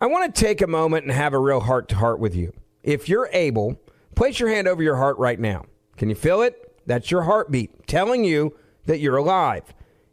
I 0.00 0.06
want 0.06 0.32
to 0.32 0.40
take 0.40 0.62
a 0.62 0.68
moment 0.68 1.04
and 1.04 1.12
have 1.12 1.34
a 1.34 1.40
real 1.40 1.58
heart 1.58 1.88
to 1.88 1.96
heart 1.96 2.20
with 2.20 2.34
you. 2.36 2.52
If 2.84 3.08
you're 3.08 3.28
able, 3.32 3.80
place 4.14 4.38
your 4.38 4.48
hand 4.48 4.68
over 4.68 4.80
your 4.80 4.94
heart 4.94 5.18
right 5.18 5.40
now. 5.40 5.64
Can 5.96 6.08
you 6.08 6.14
feel 6.14 6.40
it? 6.42 6.72
That's 6.86 7.10
your 7.10 7.22
heartbeat 7.22 7.88
telling 7.88 8.22
you 8.22 8.54
that 8.86 9.00
you're 9.00 9.16
alive. 9.16 9.64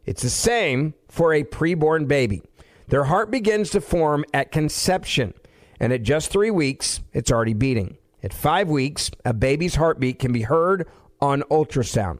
It's 0.04 0.22
the 0.22 0.30
same 0.30 0.94
for 1.08 1.32
a 1.32 1.44
preborn 1.44 2.08
baby. 2.08 2.42
Their 2.88 3.04
heart 3.04 3.30
begins 3.30 3.70
to 3.70 3.80
form 3.80 4.24
at 4.34 4.50
conception, 4.50 5.34
and 5.78 5.92
at 5.92 6.02
just 6.02 6.32
three 6.32 6.50
weeks, 6.50 7.00
it's 7.12 7.30
already 7.30 7.54
beating. 7.54 7.96
At 8.24 8.34
five 8.34 8.68
weeks, 8.68 9.12
a 9.24 9.32
baby's 9.32 9.76
heartbeat 9.76 10.18
can 10.18 10.32
be 10.32 10.42
heard 10.42 10.88
on 11.20 11.42
ultrasound. 11.42 12.18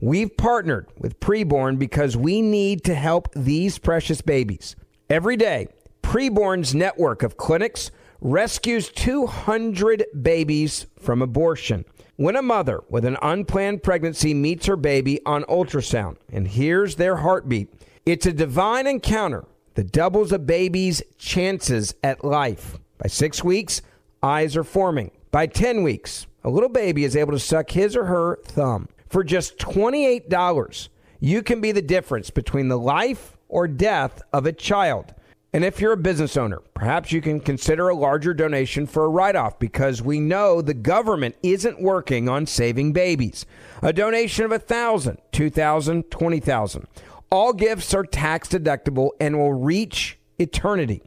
We've 0.00 0.36
partnered 0.36 0.88
with 0.98 1.18
Preborn 1.18 1.78
because 1.78 2.14
we 2.14 2.42
need 2.42 2.84
to 2.84 2.94
help 2.94 3.28
these 3.34 3.78
precious 3.78 4.20
babies. 4.20 4.76
Every 5.08 5.36
day, 5.36 5.68
Preborn's 6.06 6.72
network 6.72 7.24
of 7.24 7.36
clinics 7.36 7.90
rescues 8.20 8.90
200 8.90 10.04
babies 10.22 10.86
from 11.00 11.20
abortion. 11.20 11.84
When 12.14 12.36
a 12.36 12.42
mother 12.42 12.84
with 12.88 13.04
an 13.04 13.16
unplanned 13.22 13.82
pregnancy 13.82 14.32
meets 14.32 14.66
her 14.66 14.76
baby 14.76 15.20
on 15.26 15.42
ultrasound 15.44 16.18
and 16.30 16.46
hears 16.46 16.94
their 16.94 17.16
heartbeat, 17.16 17.74
it's 18.06 18.24
a 18.24 18.32
divine 18.32 18.86
encounter 18.86 19.46
that 19.74 19.90
doubles 19.90 20.30
a 20.30 20.38
baby's 20.38 21.02
chances 21.18 21.92
at 22.04 22.24
life. 22.24 22.78
By 22.98 23.08
six 23.08 23.42
weeks, 23.42 23.82
eyes 24.22 24.56
are 24.56 24.62
forming. 24.62 25.10
By 25.32 25.48
10 25.48 25.82
weeks, 25.82 26.28
a 26.44 26.50
little 26.50 26.68
baby 26.68 27.02
is 27.02 27.16
able 27.16 27.32
to 27.32 27.40
suck 27.40 27.70
his 27.70 27.96
or 27.96 28.04
her 28.04 28.38
thumb. 28.44 28.88
For 29.08 29.24
just 29.24 29.58
$28, 29.58 30.88
you 31.18 31.42
can 31.42 31.60
be 31.60 31.72
the 31.72 31.82
difference 31.82 32.30
between 32.30 32.68
the 32.68 32.78
life 32.78 33.36
or 33.48 33.66
death 33.66 34.22
of 34.32 34.46
a 34.46 34.52
child. 34.52 35.12
And 35.56 35.64
if 35.64 35.80
you're 35.80 35.92
a 35.92 35.96
business 35.96 36.36
owner, 36.36 36.60
perhaps 36.74 37.12
you 37.12 37.22
can 37.22 37.40
consider 37.40 37.88
a 37.88 37.94
larger 37.94 38.34
donation 38.34 38.86
for 38.86 39.06
a 39.06 39.08
write 39.08 39.36
off 39.36 39.58
because 39.58 40.02
we 40.02 40.20
know 40.20 40.60
the 40.60 40.74
government 40.74 41.34
isn't 41.42 41.80
working 41.80 42.28
on 42.28 42.44
saving 42.44 42.92
babies. 42.92 43.46
A 43.80 43.90
donation 43.90 44.44
of 44.44 44.50
$1,000, 44.50 45.16
$2,000, 45.32 46.04
$20,000. 46.10 46.84
All 47.30 47.54
gifts 47.54 47.94
are 47.94 48.04
tax 48.04 48.48
deductible 48.48 49.12
and 49.18 49.38
will 49.38 49.54
reach 49.54 50.18
eternity. 50.38 51.00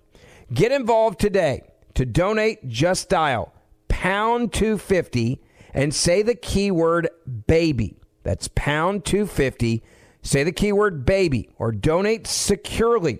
Get 0.51 0.71
involved 0.71 1.19
today. 1.19 1.61
To 1.93 2.03
donate, 2.03 2.67
just 2.67 3.07
dial 3.07 3.53
pound 3.87 4.51
250 4.51 5.39
and 5.75 5.93
say 5.93 6.23
the 6.23 6.33
keyword 6.33 7.07
baby. 7.45 7.99
That's 8.23 8.47
pound 8.55 9.05
250. 9.05 9.83
Say 10.23 10.43
the 10.43 10.51
keyword 10.51 11.05
baby 11.05 11.51
or 11.59 11.71
donate 11.71 12.25
securely 12.25 13.19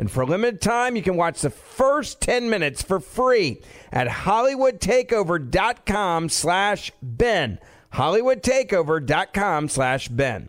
And 0.00 0.10
for 0.10 0.22
a 0.22 0.26
limited 0.26 0.60
time, 0.62 0.96
you 0.96 1.02
can 1.02 1.14
watch 1.14 1.42
the 1.42 1.50
first 1.50 2.22
10 2.22 2.48
minutes 2.48 2.80
for 2.80 3.00
free 3.00 3.60
at 3.92 4.08
hollywoodtakeover.com 4.08 6.30
slash 6.30 6.90
Ben. 7.02 7.58
hollywoodtakeover.com 7.92 9.68
slash 9.68 10.08
Ben. 10.08 10.48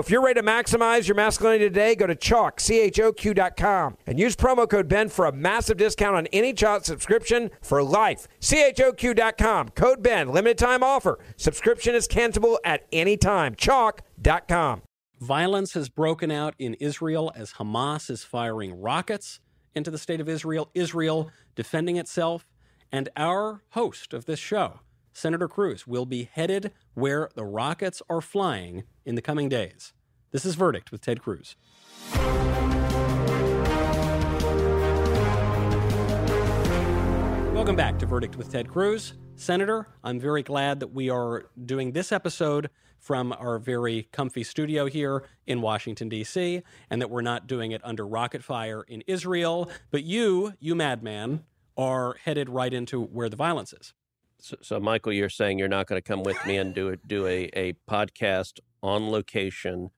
if 0.00 0.10
you're 0.10 0.22
ready 0.22 0.40
to 0.40 0.46
maximize 0.46 1.06
your 1.06 1.14
masculinity 1.14 1.66
today, 1.66 1.94
go 1.94 2.06
to 2.06 2.16
C-H-O-Q.com, 2.58 3.96
and 4.06 4.18
use 4.18 4.34
promo 4.34 4.68
code 4.68 4.88
Ben 4.88 5.08
for 5.08 5.26
a 5.26 5.32
massive 5.32 5.76
discount 5.76 6.16
on 6.16 6.26
any 6.28 6.52
Choq 6.52 6.84
subscription 6.84 7.50
for 7.62 7.82
life. 7.82 8.26
C-H-O-Q.com, 8.40 9.68
code 9.70 10.02
Ben, 10.02 10.28
limited 10.28 10.58
time 10.58 10.82
offer. 10.82 11.18
Subscription 11.36 11.94
is 11.94 12.08
cancelable 12.08 12.56
at 12.64 12.86
any 12.92 13.16
time. 13.16 13.54
Choq.com. 13.54 14.82
Violence 15.20 15.72
has 15.74 15.88
broken 15.88 16.30
out 16.30 16.54
in 16.58 16.74
Israel 16.74 17.32
as 17.34 17.54
Hamas 17.54 18.10
is 18.10 18.24
firing 18.24 18.80
rockets 18.80 19.40
into 19.74 19.90
the 19.90 19.98
state 19.98 20.20
of 20.20 20.28
Israel, 20.28 20.70
Israel 20.74 21.30
defending 21.54 21.96
itself. 21.96 22.46
And 22.92 23.08
our 23.16 23.62
host 23.70 24.12
of 24.12 24.26
this 24.26 24.38
show, 24.38 24.80
Senator 25.16 25.48
Cruz, 25.48 25.86
will 25.86 26.04
be 26.04 26.28
headed 26.30 26.72
where 26.92 27.30
the 27.34 27.44
rockets 27.46 28.02
are 28.10 28.20
flying 28.20 28.82
in 29.06 29.14
the 29.14 29.22
coming 29.22 29.48
days. 29.48 29.94
This 30.30 30.44
is 30.44 30.56
Verdict 30.56 30.92
with 30.92 31.00
Ted 31.00 31.22
Cruz. 31.22 31.56
Welcome 37.54 37.76
back 37.76 37.98
to 38.00 38.04
Verdict 38.04 38.36
with 38.36 38.52
Ted 38.52 38.68
Cruz. 38.68 39.14
Senator, 39.36 39.88
I'm 40.04 40.20
very 40.20 40.42
glad 40.42 40.80
that 40.80 40.92
we 40.92 41.08
are 41.08 41.46
doing 41.64 41.92
this 41.92 42.12
episode 42.12 42.68
from 42.98 43.32
our 43.32 43.58
very 43.58 44.10
comfy 44.12 44.44
studio 44.44 44.84
here 44.84 45.24
in 45.46 45.62
Washington, 45.62 46.10
D.C., 46.10 46.60
and 46.90 47.00
that 47.00 47.08
we're 47.08 47.22
not 47.22 47.46
doing 47.46 47.72
it 47.72 47.80
under 47.82 48.06
rocket 48.06 48.44
fire 48.44 48.82
in 48.82 49.02
Israel. 49.06 49.70
But 49.90 50.04
you, 50.04 50.52
you 50.60 50.74
madman, 50.74 51.44
are 51.74 52.16
headed 52.22 52.50
right 52.50 52.74
into 52.74 53.02
where 53.02 53.30
the 53.30 53.36
violence 53.36 53.72
is. 53.72 53.94
So, 54.38 54.56
so 54.60 54.80
Michael, 54.80 55.12
you're 55.12 55.28
saying 55.28 55.58
you're 55.58 55.68
not 55.68 55.86
going 55.86 56.00
to 56.00 56.06
come 56.06 56.22
with 56.22 56.44
me 56.46 56.56
and 56.56 56.74
do 56.74 56.90
a, 56.90 56.96
do 56.96 57.26
a, 57.26 57.50
a 57.54 57.72
podcast 57.88 58.60
on 58.82 59.10
location 59.10 59.90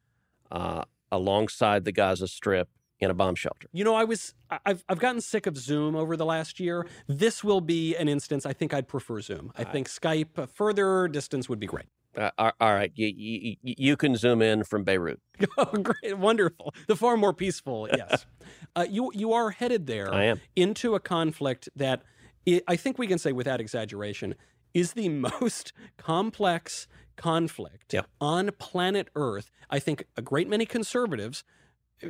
uh, 0.50 0.82
alongside 1.11 1.85
the 1.85 1.93
Gaza 1.93 2.29
Strip 2.29 2.69
in 3.00 3.11
a 3.11 3.14
bomb 3.14 3.35
shelter. 3.35 3.69
You 3.73 3.85
know, 3.85 3.94
I 3.94 4.05
was 4.05 4.35
I've 4.64 4.85
I've 4.88 4.99
gotten 4.99 5.20
sick 5.20 5.46
of 5.46 5.56
Zoom 5.56 5.94
over 5.94 6.17
the 6.17 6.25
last 6.25 6.58
year. 6.58 6.87
This 7.06 7.44
will 7.44 7.61
be 7.61 7.96
an 7.96 8.08
instance. 8.08 8.46
I 8.46 8.52
think 8.52 8.75
I'd 8.75 8.88
prefer 8.88 9.20
Zoom. 9.20 9.52
I 9.56 9.64
think 9.64 9.88
Skype, 9.88 10.37
a 10.37 10.46
further 10.46 11.08
distance 11.08 11.49
would 11.49 11.61
be 11.61 11.67
great. 11.67 11.87
Uh, 12.17 12.31
all 12.38 12.52
all 12.61 12.75
right, 12.75 12.90
you, 12.94 13.06
you 13.17 13.56
you 13.62 13.96
can 13.96 14.17
zoom 14.17 14.43
in 14.43 14.64
from 14.64 14.82
Beirut. 14.82 15.20
oh, 15.58 15.67
great, 15.67 16.19
wonderful. 16.19 16.75
The 16.88 16.96
far 16.96 17.17
more 17.17 17.32
peaceful. 17.32 17.88
Yes, 17.94 18.26
uh, 18.76 18.87
you 18.88 19.12
you 19.14 19.32
are 19.32 19.50
headed 19.50 19.87
there. 19.87 20.12
I 20.12 20.25
am. 20.25 20.40
into 20.56 20.94
a 20.94 21.00
conflict 21.00 21.69
that 21.76 22.02
i 22.49 22.61
I 22.69 22.77
think 22.77 22.99
we 22.99 23.06
can 23.06 23.19
say 23.19 23.33
without 23.33 23.61
exaggeration 23.61 24.35
is 24.75 24.93
the 24.93 25.09
most 25.31 25.73
complex 25.97 26.87
conflict 27.17 27.93
Yeah. 27.93 28.03
on 28.21 28.50
planet 28.59 29.09
Earth. 29.15 29.50
I 29.71 29.79
think 29.81 30.05
a 30.17 30.23
great 30.23 30.49
many 30.49 30.67
conservatives 30.67 31.45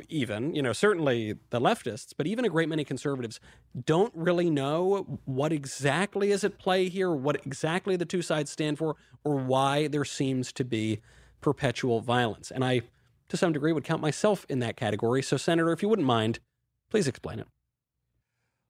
even, 0.07 0.53
you 0.53 0.61
know, 0.61 0.71
certainly 0.73 1.33
the 1.49 1.59
leftists, 1.59 2.13
but 2.15 2.27
even 2.27 2.45
a 2.45 2.49
great 2.49 2.69
many 2.69 2.83
conservatives 2.83 3.39
don't 3.85 4.13
really 4.15 4.49
know 4.49 5.19
what 5.25 5.51
exactly 5.51 6.31
is 6.31 6.43
at 6.43 6.59
play 6.59 6.89
here, 6.89 7.11
what 7.11 7.37
exactly 7.45 7.95
the 7.95 8.05
two 8.05 8.21
sides 8.21 8.51
stand 8.51 8.77
for, 8.77 8.95
or 9.23 9.35
why 9.37 9.87
there 9.87 10.05
seems 10.05 10.53
to 10.53 10.63
be 10.63 11.01
perpetual 11.41 12.01
violence. 12.01 12.51
And 12.51 12.63
I, 12.63 12.81
to 13.29 13.37
some 13.37 13.51
degree, 13.51 13.71
would 13.73 13.83
count 13.83 14.01
myself 14.01 14.45
in 14.47 14.59
that 14.59 14.75
category. 14.77 15.23
So, 15.23 15.37
Senator, 15.37 15.71
if 15.71 15.81
you 15.81 15.89
wouldn't 15.89 16.07
mind, 16.07 16.37
please 16.91 17.07
explain 17.07 17.39
it. 17.39 17.47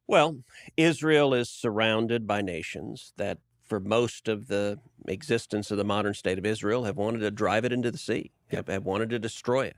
Well, 0.10 0.40
Israel 0.76 1.36
is 1.36 1.52
surrounded 1.52 2.26
by 2.26 2.42
nations 2.42 3.14
that, 3.18 3.38
for 3.64 3.80
most 3.80 4.28
of 4.28 4.48
the 4.48 4.80
existence 5.08 5.70
of 5.70 5.78
the 5.78 5.84
modern 5.84 6.16
state 6.16 6.40
of 6.40 6.48
Israel, 6.48 6.86
have 6.86 6.98
wanted 6.98 7.20
to 7.20 7.30
drive 7.30 7.64
it 7.64 7.72
into 7.72 7.92
the 7.92 8.00
sea, 8.00 8.32
have, 8.48 8.66
have 8.70 8.86
wanted 8.86 9.12
to 9.12 9.20
destroy 9.20 9.68
it. 9.68 9.78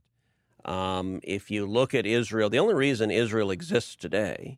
Um, 0.64 1.20
if 1.22 1.52
you 1.52 1.66
look 1.66 1.94
at 1.94 2.06
Israel, 2.06 2.50
the 2.50 2.60
only 2.60 2.76
reason 2.76 3.12
Israel 3.12 3.52
exists 3.52 3.98
today 3.98 4.58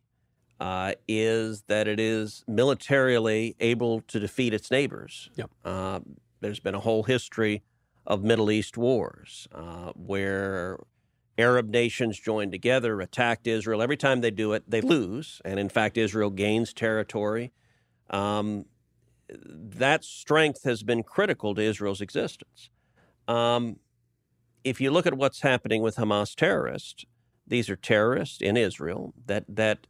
uh, 0.60 0.92
is 1.08 1.62
that 1.62 1.88
it 1.88 1.98
is 1.98 2.44
militarily 2.46 3.56
able 3.58 4.00
to 4.02 4.20
defeat 4.20 4.54
its 4.54 4.70
neighbors. 4.70 5.28
Yep. 5.34 5.50
Uh, 5.64 6.00
there's 6.40 6.60
been 6.60 6.76
a 6.76 6.80
whole 6.80 7.02
history 7.02 7.64
of 8.06 8.22
Middle 8.22 8.52
East 8.52 8.76
wars 8.76 9.48
uh, 9.52 9.90
where 9.96 10.78
Arab 11.36 11.68
nations 11.68 12.18
joined 12.18 12.52
together, 12.52 13.00
attacked 13.00 13.46
Israel. 13.46 13.82
Every 13.82 13.96
time 13.96 14.20
they 14.20 14.30
do 14.30 14.52
it, 14.52 14.64
they 14.68 14.80
lose. 14.80 15.40
And 15.44 15.58
in 15.58 15.68
fact, 15.68 15.96
Israel 15.96 16.30
gains 16.30 16.72
territory. 16.72 17.52
Um, 18.10 18.66
that 19.28 20.04
strength 20.04 20.64
has 20.64 20.82
been 20.82 21.02
critical 21.02 21.54
to 21.54 21.62
Israel's 21.62 22.00
existence. 22.00 22.70
Um, 23.26 23.76
if 24.62 24.80
you 24.80 24.90
look 24.90 25.06
at 25.06 25.14
what's 25.14 25.40
happening 25.40 25.82
with 25.82 25.96
Hamas 25.96 26.34
terrorists, 26.34 27.04
these 27.46 27.68
are 27.68 27.76
terrorists 27.76 28.40
in 28.40 28.56
Israel 28.56 29.12
that 29.26 29.44
that 29.48 29.86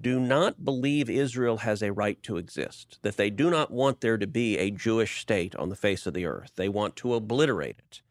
do 0.00 0.20
not 0.20 0.64
believe 0.64 1.08
Israel 1.08 1.58
has 1.58 1.82
a 1.82 1.92
right 1.92 2.22
to 2.22 2.36
exist, 2.36 2.98
that 3.02 3.16
they 3.16 3.30
do 3.30 3.48
not 3.48 3.70
want 3.70 4.00
there 4.00 4.18
to 4.18 4.26
be 4.26 4.58
a 4.58 4.70
Jewish 4.70 5.20
state 5.20 5.56
on 5.56 5.70
the 5.70 5.76
face 5.76 6.06
of 6.06 6.12
the 6.12 6.26
earth. 6.26 6.52
They 6.56 6.68
want 6.68 6.94
to 6.96 7.14
obliterate 7.14 7.76
it. 7.78 8.02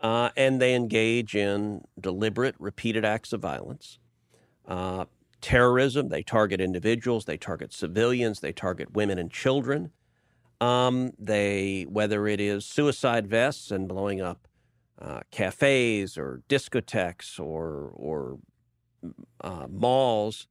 Uh, 0.00 0.30
and 0.36 0.60
they 0.60 0.74
engage 0.74 1.34
in 1.34 1.82
deliberate, 2.00 2.54
repeated 2.58 3.04
acts 3.04 3.32
of 3.32 3.40
violence. 3.40 3.98
Uh, 4.66 5.06
terrorism, 5.40 6.08
they 6.08 6.22
target 6.22 6.60
individuals, 6.60 7.24
they 7.24 7.36
target 7.36 7.72
civilians, 7.72 8.40
they 8.40 8.52
target 8.52 8.92
women 8.92 9.18
and 9.18 9.30
children. 9.30 9.90
Um, 10.60 11.12
they, 11.18 11.86
whether 11.88 12.26
it 12.26 12.40
is 12.40 12.64
suicide 12.64 13.26
vests 13.28 13.70
and 13.70 13.88
blowing 13.88 14.20
up 14.20 14.48
uh, 15.00 15.20
cafes 15.30 16.18
or 16.18 16.42
discotheques 16.48 17.38
or 17.38 17.92
or 17.94 18.38
uh, 19.42 19.66
malls, 19.70 20.48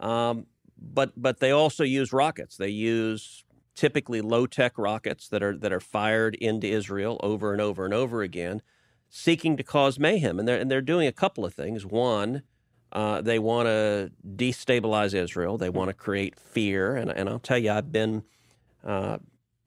um, 0.00 0.46
but 0.76 1.12
but 1.16 1.40
they 1.40 1.52
also 1.52 1.84
use 1.84 2.12
rockets. 2.12 2.56
They 2.56 2.70
use 2.70 3.44
typically 3.74 4.20
low 4.20 4.46
tech 4.46 4.78
rockets 4.78 5.28
that 5.28 5.42
are 5.42 5.56
that 5.58 5.72
are 5.72 5.80
fired 5.80 6.34
into 6.36 6.66
Israel 6.66 7.20
over 7.22 7.52
and 7.52 7.60
over 7.60 7.84
and 7.84 7.94
over 7.94 8.22
again, 8.22 8.62
seeking 9.08 9.56
to 9.56 9.62
cause 9.62 9.98
mayhem. 9.98 10.38
And 10.38 10.48
they're 10.48 10.58
and 10.58 10.70
they're 10.70 10.80
doing 10.80 11.06
a 11.06 11.12
couple 11.12 11.44
of 11.44 11.54
things. 11.54 11.84
One. 11.84 12.42
Uh, 12.92 13.20
they 13.20 13.40
want 13.40 13.66
to 13.66 14.12
destabilize 14.36 15.14
Israel. 15.14 15.58
They 15.58 15.68
want 15.68 15.88
to 15.88 15.94
create 15.94 16.38
fear, 16.38 16.94
and, 16.94 17.10
and 17.10 17.28
I'll 17.28 17.40
tell 17.40 17.58
you, 17.58 17.72
I've 17.72 17.90
been 17.90 18.22
uh, 18.84 19.18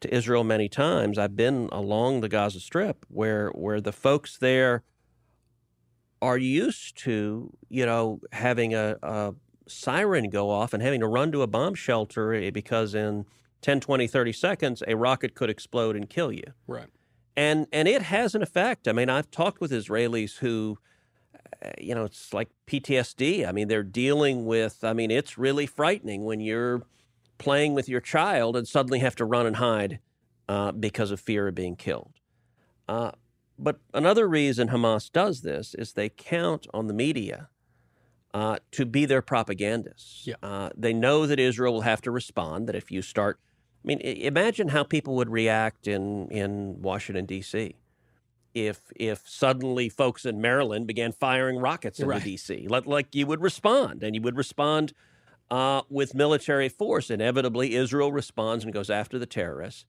to 0.01 0.15
Israel 0.15 0.43
many 0.43 0.69
times. 0.69 1.17
I've 1.17 1.35
been 1.35 1.69
along 1.71 2.21
the 2.21 2.29
Gaza 2.29 2.59
Strip 2.59 3.05
where 3.09 3.49
where 3.49 3.81
the 3.81 3.91
folks 3.91 4.37
there 4.37 4.83
are 6.21 6.37
used 6.37 6.97
to, 6.99 7.51
you 7.69 7.85
know, 7.85 8.19
having 8.31 8.73
a, 8.73 8.97
a 9.03 9.33
siren 9.67 10.29
go 10.29 10.49
off 10.49 10.73
and 10.73 10.81
having 10.81 10.99
to 11.01 11.07
run 11.07 11.31
to 11.31 11.41
a 11.41 11.47
bomb 11.47 11.75
shelter 11.75 12.33
eh, 12.33 12.49
because 12.49 12.95
in 12.95 13.25
10, 13.61 13.79
20, 13.79 14.07
30 14.07 14.33
seconds 14.33 14.83
a 14.87 14.95
rocket 14.95 15.35
could 15.35 15.49
explode 15.49 15.95
and 15.95 16.09
kill 16.09 16.31
you. 16.31 16.43
Right. 16.65 16.87
And 17.37 17.67
and 17.71 17.87
it 17.87 18.01
has 18.01 18.35
an 18.35 18.41
effect. 18.41 18.87
I 18.87 18.91
mean, 18.91 19.09
I've 19.09 19.31
talked 19.31 19.61
with 19.61 19.71
Israelis 19.71 20.39
who 20.39 20.79
eh, 21.61 21.71
you 21.79 21.95
know, 21.95 22.03
it's 22.03 22.33
like 22.33 22.49
PTSD. 22.65 23.47
I 23.47 23.51
mean, 23.51 23.67
they're 23.69 23.83
dealing 23.83 24.45
with 24.45 24.83
I 24.83 24.93
mean, 24.93 25.11
it's 25.11 25.37
really 25.37 25.67
frightening 25.67 26.25
when 26.25 26.41
you're 26.41 26.81
playing 27.37 27.75
with 27.75 27.87
your 27.87 28.01
child 28.01 28.57
and 28.57 28.67
suddenly 28.67 28.99
have 28.99 29.15
to 29.15 29.25
run 29.25 29.45
and 29.45 29.57
hide 29.57 29.99
uh, 30.49 30.71
because 30.71 31.11
of 31.11 31.19
fear 31.19 31.47
of 31.47 31.55
being 31.55 31.75
killed. 31.75 32.13
Uh, 32.89 33.11
but 33.59 33.79
another 33.93 34.27
reason 34.27 34.69
Hamas 34.69 35.11
does 35.11 35.41
this 35.41 35.75
is 35.75 35.93
they 35.93 36.09
count 36.09 36.67
on 36.73 36.87
the 36.87 36.93
media 36.93 37.49
uh, 38.33 38.57
to 38.71 38.85
be 38.85 39.05
their 39.05 39.21
propagandists. 39.21 40.27
Yeah. 40.27 40.35
Uh, 40.43 40.69
they 40.75 40.93
know 40.93 41.25
that 41.25 41.39
Israel 41.39 41.73
will 41.73 41.81
have 41.81 42.01
to 42.01 42.11
respond, 42.11 42.67
that 42.67 42.75
if 42.75 42.91
you 42.91 43.01
start, 43.01 43.39
I 43.87 43.95
mean, 43.95 43.99
imagine 44.01 44.67
how 44.67 44.83
people 44.83 45.15
would 45.15 45.29
react 45.29 45.87
in, 45.87 46.27
in 46.29 46.81
Washington, 46.81 47.25
D.C. 47.25 47.75
If, 48.53 48.81
if 48.97 49.21
suddenly 49.25 49.87
folks 49.87 50.25
in 50.25 50.41
Maryland 50.41 50.87
began 50.87 51.13
firing 51.13 51.57
rockets 51.57 51.99
into 51.99 52.09
Right. 52.09 52.23
D.C., 52.23 52.67
like, 52.67 52.85
like 52.85 53.15
you 53.15 53.25
would 53.27 53.41
respond, 53.41 54.03
and 54.03 54.13
you 54.13 54.21
would 54.21 54.35
respond 54.35 54.91
uh, 55.49 55.83
with 55.89 56.13
military 56.13 56.67
force. 56.67 57.09
Inevitably, 57.09 57.75
Israel 57.75 58.11
responds 58.11 58.65
and 58.65 58.73
goes 58.73 58.89
after 58.89 59.17
the 59.17 59.25
terrorists. 59.25 59.85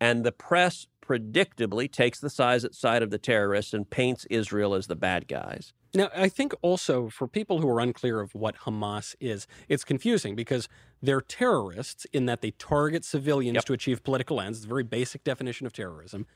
And 0.00 0.24
the 0.24 0.32
press 0.32 0.86
predictably 1.04 1.90
takes 1.90 2.20
the 2.20 2.30
size 2.30 2.64
side 2.72 3.02
of 3.02 3.10
the 3.10 3.18
terrorists 3.18 3.74
and 3.74 3.88
paints 3.88 4.26
Israel 4.30 4.74
as 4.74 4.86
the 4.86 4.96
bad 4.96 5.28
guys. 5.28 5.74
Now, 5.94 6.08
I 6.14 6.28
think 6.28 6.54
also 6.62 7.08
for 7.08 7.28
people 7.28 7.60
who 7.60 7.68
are 7.68 7.78
unclear 7.78 8.20
of 8.20 8.34
what 8.34 8.56
Hamas 8.60 9.14
is, 9.20 9.46
it's 9.68 9.84
confusing 9.84 10.34
because 10.34 10.68
they're 11.04 11.20
terrorists 11.20 12.06
in 12.12 12.26
that 12.26 12.40
they 12.40 12.52
target 12.52 13.04
civilians 13.04 13.56
Yep. 13.56 13.64
to 13.66 13.72
achieve 13.72 14.02
political 14.04 14.40
ends. 14.40 14.58
It's 14.58 14.64
a 14.64 14.68
very 14.68 14.82
basic 14.84 15.24
definition 15.24 15.66
of 15.66 15.72
terrorism. 15.72 16.26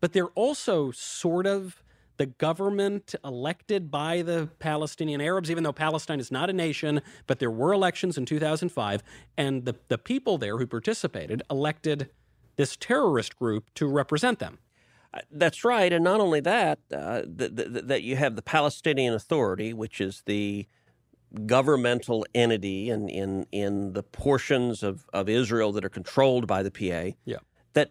But 0.00 0.12
they're 0.12 0.28
also 0.28 0.90
sort 0.90 1.46
of 1.46 1.82
the 2.18 2.26
government 2.26 3.14
elected 3.24 3.90
by 3.90 4.22
the 4.22 4.48
Palestinian 4.58 5.20
Arabs, 5.20 5.50
even 5.50 5.64
though 5.64 5.72
Palestine 5.72 6.20
is 6.20 6.30
not 6.30 6.50
a 6.50 6.52
nation, 6.52 7.00
but 7.26 7.38
there 7.38 7.50
were 7.50 7.72
elections 7.72 8.18
in 8.18 8.26
2005. 8.26 9.02
And 9.36 9.64
the, 9.64 9.74
the 9.88 9.98
people 9.98 10.38
there 10.38 10.58
who 10.58 10.66
participated 10.66 11.42
elected 11.50 12.10
this 12.56 12.76
terrorist 12.76 13.36
group 13.38 13.72
to 13.74 13.86
represent 13.86 14.38
them. 14.38 14.58
Uh, 15.14 15.20
That's 15.30 15.64
right, 15.64 15.92
and 15.92 16.04
not 16.04 16.20
only 16.20 16.40
that, 16.40 16.78
uh, 16.92 17.22
th- 17.22 17.56
th- 17.56 17.72
th- 17.72 17.84
that 17.86 18.02
you 18.02 18.16
have 18.16 18.36
the 18.36 18.42
Palestinian 18.42 19.14
Authority, 19.14 19.72
which 19.72 20.00
is 20.00 20.22
the 20.26 20.66
governmental 21.46 22.26
entity 22.34 22.90
in 22.90 23.08
in 23.08 23.46
in 23.52 23.92
the 23.92 24.02
portions 24.02 24.82
of, 24.82 25.04
of 25.12 25.28
Israel 25.28 25.72
that 25.72 25.84
are 25.84 25.88
controlled 25.90 26.46
by 26.46 26.62
the 26.62 26.70
PA. 26.70 27.16
Yeah. 27.24 27.38
That 27.74 27.90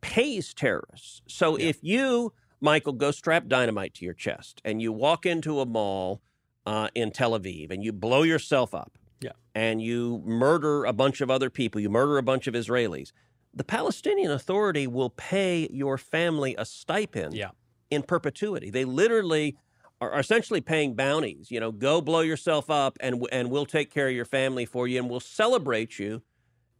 pays 0.00 0.54
terrorists. 0.54 1.22
So 1.28 1.56
if 1.56 1.78
you, 1.82 2.32
Michael, 2.60 2.94
go 2.94 3.10
strap 3.10 3.46
dynamite 3.48 3.94
to 3.94 4.04
your 4.04 4.14
chest 4.14 4.60
and 4.64 4.80
you 4.80 4.92
walk 4.92 5.26
into 5.26 5.60
a 5.60 5.66
mall 5.66 6.22
uh, 6.66 6.88
in 6.94 7.10
Tel 7.10 7.38
Aviv 7.38 7.70
and 7.70 7.84
you 7.84 7.92
blow 7.92 8.22
yourself 8.22 8.74
up. 8.74 8.96
Yeah. 9.20 9.32
And 9.54 9.82
you 9.82 10.22
murder 10.24 10.84
a 10.86 10.92
bunch 10.94 11.20
of 11.20 11.30
other 11.30 11.50
people, 11.50 11.80
you 11.80 11.90
murder 11.90 12.16
a 12.16 12.22
bunch 12.22 12.46
of 12.46 12.54
Israelis. 12.54 13.12
The 13.52 13.64
Palestinian 13.64 14.30
Authority 14.30 14.86
will 14.86 15.10
pay 15.10 15.68
your 15.72 15.98
family 15.98 16.54
a 16.56 16.64
stipend 16.64 17.34
Yeah. 17.34 17.50
in 17.90 18.02
perpetuity. 18.02 18.70
They 18.70 18.84
literally 18.86 19.56
are 20.00 20.10
are 20.12 20.20
essentially 20.20 20.60
paying 20.60 20.94
bounties. 20.94 21.50
You 21.50 21.60
know, 21.60 21.72
go 21.72 22.00
blow 22.00 22.20
yourself 22.20 22.70
up, 22.70 22.96
and 23.00 23.26
and 23.32 23.50
we'll 23.50 23.66
take 23.66 23.92
care 23.92 24.08
of 24.08 24.14
your 24.14 24.24
family 24.24 24.64
for 24.66 24.88
you, 24.88 24.98
and 24.98 25.10
we'll 25.10 25.20
celebrate 25.20 25.98
you 25.98 26.22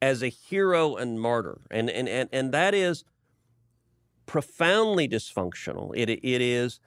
as 0.02 0.22
a 0.22 0.28
hero 0.28 0.96
and 0.96 1.20
martyr. 1.20 1.60
And 1.70 1.90
and 1.90 2.08
and 2.08 2.28
and 2.32 2.52
that 2.52 2.74
is 2.74 3.04
profoundly 4.26 5.08
dysfunctional. 5.08 5.92
It 5.94 6.08
it 6.10 6.40
is. 6.40 6.80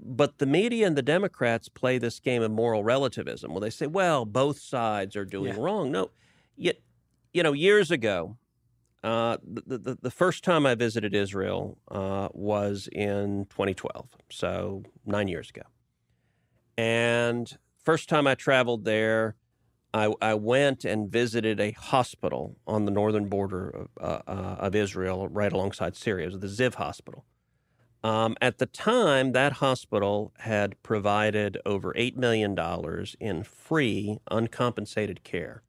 But 0.00 0.38
the 0.38 0.46
media 0.46 0.86
and 0.86 0.96
the 0.96 1.02
Democrats 1.02 1.68
play 1.68 1.98
this 1.98 2.20
game 2.20 2.40
of 2.42 2.52
moral 2.52 2.84
relativism. 2.84 3.50
Well, 3.50 3.60
they 3.60 3.70
say, 3.70 3.88
well, 3.88 4.24
both 4.24 4.60
sides 4.60 5.16
are 5.16 5.24
doing 5.24 5.54
Yeah. 5.54 5.60
wrong. 5.60 5.90
No, 5.90 6.10
yet, 6.56 6.76
you 7.32 7.42
know, 7.42 7.52
years 7.52 7.90
ago, 7.90 8.36
uh, 9.04 9.36
the, 9.44 9.78
the, 9.78 9.98
the 10.02 10.10
first 10.10 10.42
time 10.42 10.66
I 10.66 10.74
visited 10.74 11.14
Israel 11.14 11.78
uh, 11.90 12.28
was 12.32 12.88
in 12.90 13.46
2012, 13.50 14.08
so 14.30 14.82
nine 15.06 15.28
years 15.28 15.50
ago. 15.50 15.62
And 16.76 17.56
first 17.84 18.08
time 18.08 18.26
I 18.26 18.34
traveled 18.34 18.84
there, 18.84 19.36
I, 19.94 20.12
I 20.20 20.34
went 20.34 20.84
and 20.84 21.10
visited 21.10 21.60
a 21.60 21.72
hospital 21.72 22.56
on 22.66 22.84
the 22.84 22.90
northern 22.90 23.28
border 23.28 23.68
of, 23.70 23.88
uh, 24.00 24.22
uh, 24.26 24.56
of 24.58 24.74
Israel, 24.74 25.28
right 25.28 25.52
alongside 25.52 25.96
Syria. 25.96 26.30
The 26.30 26.46
Ziv 26.46 26.74
Hospital. 26.74 27.24
Um, 28.04 28.36
at 28.40 28.58
the 28.58 28.66
time, 28.66 29.32
that 29.32 29.54
hospital 29.54 30.32
had 30.38 30.80
provided 30.82 31.58
over 31.66 31.92
$8 31.94 32.16
million 32.16 32.56
in 33.18 33.42
free, 33.42 34.18
uncompensated 34.30 35.24
care 35.24 35.62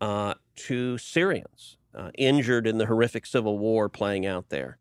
uh, 0.00 0.34
to 0.56 0.98
Syrians 0.98 1.76
uh, 1.96 2.10
injured 2.18 2.66
in 2.66 2.78
the 2.78 2.86
horrific 2.86 3.26
civil 3.26 3.58
war 3.58 3.88
playing 3.88 4.26
out 4.26 4.50
there. 4.50 4.78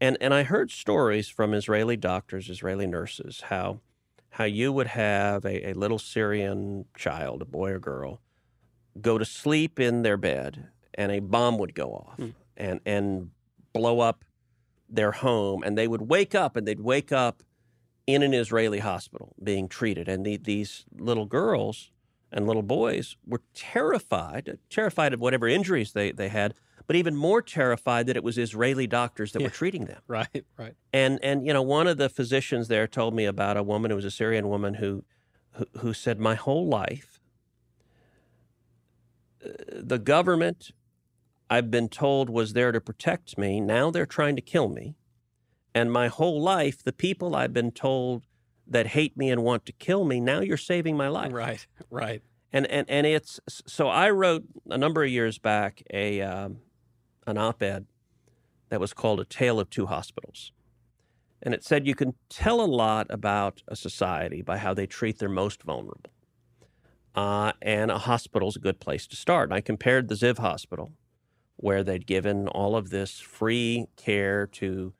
And, 0.00 0.18
and 0.20 0.34
I 0.34 0.42
heard 0.42 0.70
stories 0.70 1.28
from 1.28 1.54
Israeli 1.54 1.96
doctors, 1.96 2.50
Israeli 2.50 2.86
nurses, 2.86 3.42
how 3.48 3.80
how 4.30 4.44
you 4.44 4.72
would 4.72 4.88
have 4.88 5.44
a, 5.44 5.70
a 5.70 5.74
little 5.74 5.98
Syrian 5.98 6.86
child, 6.96 7.40
a 7.40 7.44
boy 7.44 7.70
or 7.70 7.78
girl, 7.78 8.20
go 9.00 9.16
to 9.16 9.24
sleep 9.24 9.78
in 9.78 10.02
their 10.02 10.16
bed 10.16 10.66
and 10.94 11.12
a 11.12 11.20
bomb 11.20 11.56
would 11.58 11.72
go 11.72 11.92
off 11.92 12.16
Hmm. 12.16 12.30
and, 12.56 12.80
and 12.84 13.30
blow 13.72 14.00
up 14.00 14.24
their 14.88 15.12
home. 15.12 15.62
And 15.62 15.78
they 15.78 15.86
would 15.86 16.02
wake 16.02 16.34
up 16.34 16.56
and 16.56 16.66
they'd 16.66 16.80
wake 16.80 17.12
up 17.12 17.44
in 18.08 18.24
an 18.24 18.34
Israeli 18.34 18.80
hospital 18.80 19.34
being 19.40 19.68
treated. 19.68 20.08
And 20.08 20.26
the, 20.26 20.36
these 20.36 20.84
little 20.98 21.26
girls 21.26 21.92
and 22.32 22.46
little 22.46 22.62
boys 22.62 23.16
were 23.26 23.42
terrified, 23.54 24.58
terrified 24.70 25.12
of 25.14 25.20
whatever 25.20 25.46
injuries 25.48 25.92
they, 25.92 26.10
they 26.12 26.28
had, 26.28 26.54
but 26.86 26.96
even 26.96 27.14
more 27.16 27.40
terrified 27.40 28.06
that 28.06 28.16
it 28.16 28.24
was 28.24 28.36
Israeli 28.38 28.86
doctors 28.86 29.32
that 29.32 29.40
Yeah. 29.40 29.46
were 29.46 29.50
treating 29.54 29.86
them. 29.86 30.02
Right, 30.08 30.44
right. 30.58 30.74
And 30.92 31.18
and 31.22 31.46
you 31.46 31.52
know, 31.52 31.62
one 31.62 31.86
of 31.86 31.96
the 31.96 32.08
physicians 32.08 32.68
there 32.68 32.86
told 32.86 33.14
me 33.14 33.24
about 33.24 33.56
a 33.56 33.62
woman 33.62 33.90
who 33.90 33.96
was 33.96 34.04
a 34.04 34.10
Syrian 34.10 34.48
woman 34.48 34.74
who 34.74 35.04
who, 35.52 35.66
who 35.78 35.92
said, 35.94 36.18
"My 36.18 36.34
whole 36.34 36.66
life, 36.66 37.20
uh, 39.44 39.48
the 39.72 39.98
government 39.98 40.70
I've 41.50 41.70
been 41.70 41.88
told 41.88 42.30
was 42.30 42.52
there 42.52 42.72
to 42.72 42.80
protect 42.80 43.36
me. 43.38 43.60
Now 43.60 43.90
they're 43.90 44.06
trying 44.06 44.36
to 44.36 44.42
kill 44.42 44.68
me, 44.68 44.96
and 45.74 45.92
my 45.92 46.08
whole 46.08 46.40
life, 46.40 46.82
the 46.82 46.92
people 46.92 47.36
I've 47.36 47.52
been 47.52 47.70
told 47.70 48.24
that 48.66 48.88
hate 48.88 49.16
me 49.16 49.30
and 49.30 49.42
want 49.42 49.66
to 49.66 49.72
kill 49.72 50.04
me, 50.04 50.20
now 50.20 50.40
you're 50.40 50.56
saving 50.56 50.96
my 50.96 51.08
life." 51.08 51.32
Right, 51.32 51.66
right. 51.90 52.22
and 52.52 52.66
and 52.66 52.88
and 52.88 53.06
it's 53.06 53.40
so 53.48 53.88
I 53.88 54.10
wrote 54.10 54.44
a 54.70 54.78
number 54.78 55.04
of 55.04 55.10
years 55.10 55.38
back 55.38 55.82
a 55.92 56.20
um, 56.22 56.58
an 57.26 57.38
op-ed 57.38 57.86
that 58.68 58.80
was 58.80 58.92
called 58.94 59.20
"A 59.20 59.24
Tale 59.24 59.60
of 59.60 59.70
Two 59.70 59.86
Hospitals," 59.86 60.52
and 61.42 61.54
it 61.54 61.64
said 61.64 61.86
you 61.86 61.94
can 61.94 62.14
tell 62.28 62.60
a 62.60 62.66
lot 62.66 63.06
about 63.10 63.62
a 63.68 63.76
society 63.76 64.42
by 64.42 64.58
how 64.58 64.74
they 64.74 64.86
treat 64.86 65.18
their 65.18 65.28
most 65.28 65.62
vulnerable, 65.62 66.10
uh, 67.14 67.52
and 67.60 67.90
a 67.90 67.98
hospital 67.98 68.48
is 68.48 68.56
a 68.56 68.60
good 68.60 68.80
place 68.80 69.06
to 69.08 69.16
start. 69.16 69.48
And 69.50 69.54
I 69.54 69.60
compared 69.60 70.08
the 70.08 70.14
Ziv 70.14 70.38
Hospital, 70.38 70.92
where 71.56 71.84
they'd 71.84 72.06
given 72.06 72.48
all 72.48 72.76
of 72.76 72.90
this 72.90 73.20
free 73.20 73.86
care 73.96 74.46
to 74.46 74.92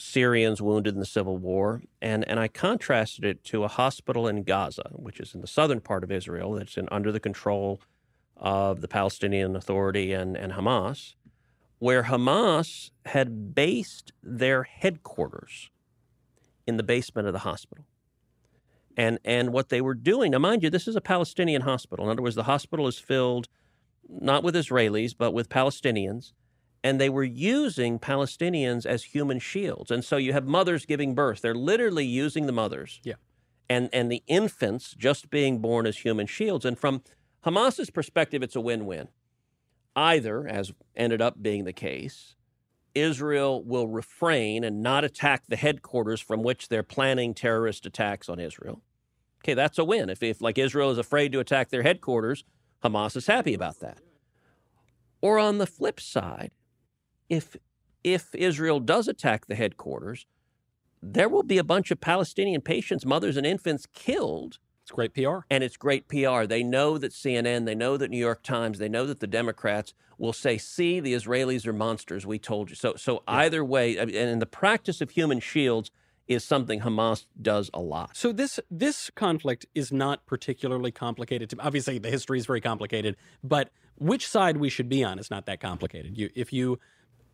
Syrians 0.00 0.62
wounded 0.62 0.94
in 0.94 1.00
the 1.00 1.06
civil 1.06 1.36
war, 1.36 1.82
and, 2.00 2.26
and 2.28 2.38
I 2.38 2.46
contrasted 2.46 3.24
it 3.24 3.44
to 3.44 3.64
a 3.64 3.68
hospital 3.68 4.28
in 4.28 4.44
Gaza, 4.44 4.90
which 4.92 5.18
is 5.18 5.34
in 5.34 5.40
the 5.40 5.48
southern 5.48 5.80
part 5.80 6.04
of 6.04 6.12
Israel, 6.12 6.52
that's 6.52 6.76
in, 6.76 6.88
under 6.92 7.10
the 7.10 7.18
control 7.18 7.80
of 8.36 8.80
the 8.80 8.86
Palestinian 8.86 9.56
Authority 9.56 10.12
and, 10.12 10.36
and 10.36 10.52
Hamas, 10.52 11.14
where 11.80 12.04
Hamas 12.04 12.92
had 13.06 13.54
based 13.56 14.12
their 14.22 14.62
headquarters 14.62 15.70
in 16.64 16.76
the 16.76 16.84
basement 16.84 17.26
of 17.26 17.32
the 17.32 17.40
hospital. 17.40 17.84
And, 18.96 19.18
and 19.24 19.52
what 19.52 19.68
they 19.68 19.80
were 19.80 19.94
doing, 19.94 20.30
now 20.30 20.38
mind 20.38 20.62
you, 20.62 20.70
this 20.70 20.86
is 20.86 20.94
a 20.96 21.00
Palestinian 21.00 21.62
hospital. 21.62 22.04
In 22.04 22.10
other 22.12 22.22
words, 22.22 22.36
the 22.36 22.44
hospital 22.44 22.86
is 22.86 22.98
filled 22.98 23.48
not 24.08 24.44
with 24.44 24.54
Israelis, 24.54 25.14
but 25.16 25.32
with 25.32 25.48
Palestinians 25.48 26.32
and 26.84 27.00
they 27.00 27.08
were 27.08 27.24
using 27.24 27.98
Palestinians 27.98 28.86
as 28.86 29.04
human 29.04 29.38
shields. 29.38 29.90
And 29.90 30.04
so 30.04 30.16
you 30.16 30.32
have 30.32 30.46
mothers 30.46 30.86
giving 30.86 31.14
birth. 31.14 31.40
They're 31.40 31.54
literally 31.54 32.06
using 32.06 32.46
the 32.46 32.52
mothers. 32.52 33.00
Yeah. 33.02 33.14
And 33.68 33.90
and 33.92 34.10
the 34.10 34.22
infants 34.26 34.94
just 34.96 35.30
being 35.30 35.58
born 35.58 35.86
as 35.86 35.98
human 35.98 36.26
shields. 36.26 36.64
And 36.64 36.78
from 36.78 37.02
Hamas's 37.44 37.90
perspective, 37.90 38.42
it's 38.42 38.56
a 38.56 38.60
win-win. 38.60 39.08
Either, 39.94 40.46
as 40.46 40.72
ended 40.96 41.20
up 41.20 41.42
being 41.42 41.64
the 41.64 41.72
case, 41.72 42.36
Israel 42.94 43.62
will 43.62 43.88
refrain 43.88 44.64
and 44.64 44.82
not 44.82 45.04
attack 45.04 45.44
the 45.48 45.56
headquarters 45.56 46.20
from 46.20 46.42
which 46.42 46.68
they're 46.68 46.82
planning 46.82 47.34
terrorist 47.34 47.84
attacks 47.84 48.28
on 48.28 48.38
Israel. 48.38 48.80
Okay, 49.44 49.54
that's 49.54 49.78
a 49.78 49.84
win. 49.84 50.08
If, 50.08 50.22
if 50.22 50.40
like 50.40 50.58
Israel 50.58 50.90
is 50.90 50.98
afraid 50.98 51.32
to 51.32 51.40
attack 51.40 51.70
their 51.70 51.82
headquarters, 51.82 52.44
Hamas 52.82 53.16
is 53.16 53.26
happy 53.26 53.54
about 53.54 53.80
that. 53.80 53.98
Or 55.20 55.38
on 55.38 55.58
the 55.58 55.66
flip 55.66 56.00
side, 56.00 56.52
if 57.28 57.56
if 58.04 58.34
Israel 58.34 58.80
does 58.80 59.08
attack 59.08 59.46
the 59.46 59.54
headquarters, 59.54 60.26
there 61.02 61.28
will 61.28 61.42
be 61.42 61.58
a 61.58 61.64
bunch 61.64 61.90
of 61.90 62.00
Palestinian 62.00 62.60
patients, 62.60 63.04
mothers 63.04 63.36
and 63.36 63.46
infants 63.46 63.86
killed, 63.92 64.58
It's 64.82 64.90
great 64.92 65.14
PR. 65.14 65.38
and 65.50 65.62
it's 65.64 65.76
great 65.76 66.08
PR. 66.08 66.44
They 66.46 66.62
know 66.62 66.96
that 66.98 67.12
CNN, 67.12 67.66
they 67.66 67.74
know 67.74 67.96
that 67.96 68.10
New 68.10 68.18
York 68.18 68.42
Times, 68.42 68.78
they 68.78 68.88
know 68.88 69.06
that 69.06 69.20
the 69.20 69.26
Democrats 69.26 69.94
will 70.16 70.32
say, 70.32 70.58
"See, 70.58 71.00
the 71.00 71.12
Israelis 71.14 71.66
are 71.66 71.72
monsters. 71.72 72.26
We 72.26 72.38
told 72.38 72.70
you." 72.70 72.76
So 72.76 72.94
so 72.96 73.22
either 73.28 73.64
way, 73.64 73.96
and 73.96 74.10
in 74.10 74.38
the 74.38 74.46
practice 74.46 75.00
of 75.00 75.10
human 75.10 75.40
shields 75.40 75.90
is 76.26 76.44
something 76.44 76.80
Hamas 76.80 77.26
does 77.40 77.70
a 77.72 77.80
lot. 77.80 78.16
So 78.16 78.32
this 78.32 78.60
this 78.70 79.10
conflict 79.10 79.66
is 79.74 79.90
not 79.92 80.26
particularly 80.26 80.90
complicated. 80.92 81.50
To, 81.50 81.56
obviously, 81.60 81.98
the 81.98 82.10
history 82.10 82.38
is 82.38 82.46
very 82.46 82.60
complicated, 82.60 83.16
but 83.42 83.70
which 83.96 84.26
side 84.28 84.58
we 84.58 84.68
should 84.68 84.88
be 84.88 85.02
on 85.02 85.18
is 85.18 85.30
not 85.30 85.46
that 85.46 85.60
complicated. 85.60 86.16
You, 86.16 86.30
if 86.34 86.52
you 86.52 86.78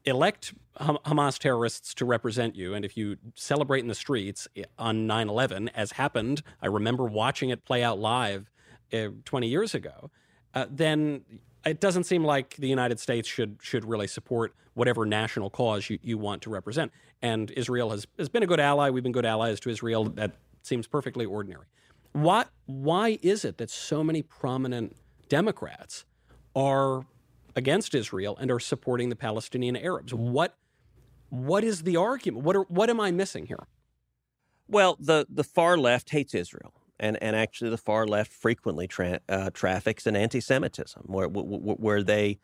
elect 0.04 0.54
Hamas 0.80 1.38
terrorists 1.38 1.94
to 1.94 2.04
represent 2.04 2.56
you, 2.56 2.74
and 2.74 2.84
if 2.84 2.96
you 2.96 3.16
celebrate 3.34 3.80
in 3.80 3.88
the 3.88 3.94
streets 3.94 4.48
on 4.78 5.06
9/11, 5.06 5.70
as 5.74 5.92
happened, 5.92 6.42
I 6.60 6.66
remember 6.66 7.04
watching 7.04 7.50
it 7.50 7.64
play 7.64 7.82
out 7.82 7.98
live 7.98 8.50
uh, 8.92 9.08
20 9.24 9.48
years 9.48 9.74
ago. 9.74 10.10
Uh, 10.54 10.66
then 10.70 11.22
it 11.64 11.80
doesn't 11.80 12.04
seem 12.04 12.24
like 12.24 12.56
the 12.56 12.68
United 12.68 13.00
States 13.00 13.28
should 13.28 13.58
should 13.62 13.84
really 13.84 14.06
support 14.06 14.54
whatever 14.74 15.06
national 15.06 15.50
cause 15.50 15.88
you, 15.88 15.98
you 16.02 16.18
want 16.18 16.42
to 16.42 16.50
represent. 16.50 16.92
And 17.22 17.50
Israel 17.52 17.90
has, 17.90 18.06
has 18.18 18.28
been 18.28 18.42
a 18.42 18.46
good 18.46 18.60
ally. 18.60 18.90
We've 18.90 19.02
been 19.02 19.12
good 19.12 19.24
allies 19.24 19.60
to 19.60 19.70
Israel. 19.70 20.04
That 20.04 20.32
seems 20.62 20.86
perfectly 20.86 21.24
ordinary. 21.24 21.66
Why 22.12 22.44
why 22.66 23.18
is 23.22 23.44
it 23.44 23.58
that 23.58 23.70
so 23.70 24.04
many 24.04 24.22
prominent 24.22 24.96
Democrats 25.28 26.04
are 26.54 27.04
against 27.56 27.94
Israel 27.94 28.36
and 28.40 28.50
are 28.50 28.60
supporting 28.60 29.08
the 29.08 29.16
Palestinian 29.16 29.76
Arabs? 29.76 30.12
What 30.12 30.56
what 31.30 31.64
is 31.64 31.82
the 31.82 31.96
argument? 31.96 32.44
What 32.44 32.54
are, 32.54 32.62
what 32.64 32.90
am 32.90 33.00
I 33.00 33.10
missing 33.10 33.46
here? 33.46 33.66
Well, 34.68 34.96
the, 35.00 35.26
the 35.28 35.44
far 35.44 35.76
left 35.76 36.10
hates 36.10 36.34
Israel. 36.34 36.72
And, 37.00 37.20
and 37.20 37.34
actually, 37.34 37.70
the 37.70 37.76
far 37.76 38.06
left 38.06 38.32
frequently 38.32 38.86
tra- 38.86 39.20
uh, 39.28 39.50
traffics 39.52 40.06
in 40.06 40.14
anti 40.14 40.40
Semitism, 40.40 41.02
where, 41.06 41.28
wh- 41.28 41.42
wh- 41.42 41.80
where 41.80 42.04
they 42.04 42.38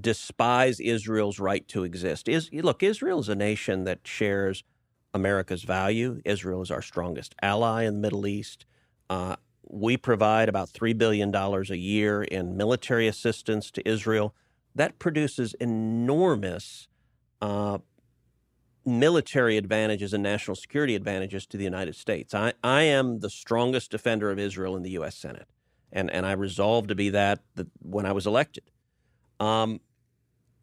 despise 0.00 0.80
Israel's 0.80 1.38
right 1.38 1.66
to 1.68 1.84
exist. 1.84 2.28
Is, 2.28 2.50
look, 2.52 2.82
Israel 2.82 3.20
is 3.20 3.28
a 3.28 3.36
nation 3.36 3.84
that 3.84 4.00
shares 4.04 4.64
America's 5.14 5.62
value. 5.62 6.20
Israel 6.24 6.62
is 6.62 6.70
our 6.70 6.82
strongest 6.82 7.34
ally 7.42 7.84
in 7.84 7.94
the 7.94 8.00
Middle 8.00 8.26
East. 8.26 8.66
Uh, 9.08 9.36
we 9.68 9.96
provide 9.96 10.48
about 10.48 10.68
$3 10.70 10.96
billion 10.98 11.34
a 11.34 11.74
year 11.74 12.22
in 12.24 12.56
military 12.56 13.06
assistance 13.06 13.70
to 13.70 13.88
Israel. 13.88 14.34
That 14.74 14.98
produces 14.98 15.54
enormous 15.54 16.88
uh, 17.40 17.78
military 18.84 19.56
advantages 19.56 20.12
and 20.12 20.22
national 20.22 20.56
security 20.56 20.94
advantages 20.94 21.46
to 21.46 21.56
the 21.56 21.64
United 21.64 21.94
States. 21.94 22.34
I, 22.34 22.54
I 22.64 22.82
am 22.82 23.20
the 23.20 23.30
strongest 23.30 23.90
defender 23.90 24.30
of 24.30 24.38
Israel 24.38 24.76
in 24.76 24.82
the 24.82 24.90
U.S. 24.92 25.16
Senate, 25.16 25.48
and, 25.92 26.10
and 26.10 26.26
I 26.26 26.32
resolved 26.32 26.88
to 26.88 26.94
be 26.94 27.10
that 27.10 27.40
the, 27.54 27.66
when 27.80 28.06
I 28.06 28.12
was 28.12 28.26
elected. 28.26 28.64
Um, 29.38 29.80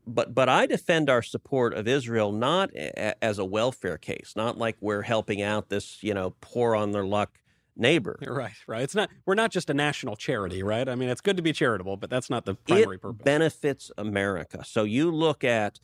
but 0.08 0.34
but 0.34 0.50
I 0.50 0.66
defend 0.66 1.10
our 1.10 1.22
support 1.22 1.74
of 1.74 1.88
Israel 1.88 2.32
not 2.32 2.72
a, 2.76 3.24
as 3.24 3.38
a 3.38 3.46
welfare 3.46 3.98
case, 3.98 4.34
not 4.36 4.58
like 4.58 4.78
we're 4.82 5.04
helping 5.04 5.42
out 5.42 5.70
this 5.70 6.02
you 6.02 6.14
know 6.14 6.36
poor 6.42 6.76
on 6.76 6.92
their 6.92 7.06
luck 7.06 7.40
neighbor. 7.80 8.18
Right, 8.26 8.54
right. 8.68 8.82
It's 8.84 8.96
not 8.96 9.10
we're 9.26 9.36
not 9.36 9.52
just 9.52 9.70
a 9.70 9.74
national 9.74 10.16
charity, 10.16 10.62
right? 10.64 10.88
I 10.88 10.96
mean, 10.96 11.10
it's 11.10 11.22
good 11.22 11.38
to 11.38 11.44
be 11.44 11.54
charitable, 11.54 11.98
but 11.98 12.10
that's 12.10 12.30
not 12.30 12.46
the 12.46 12.56
primary 12.56 12.96
it 12.98 13.02
purpose. 13.02 13.24
benefits 13.24 13.92
America. 13.98 14.64
So 14.66 14.84
you 14.84 15.12
look 15.12 15.44
at 15.44 15.80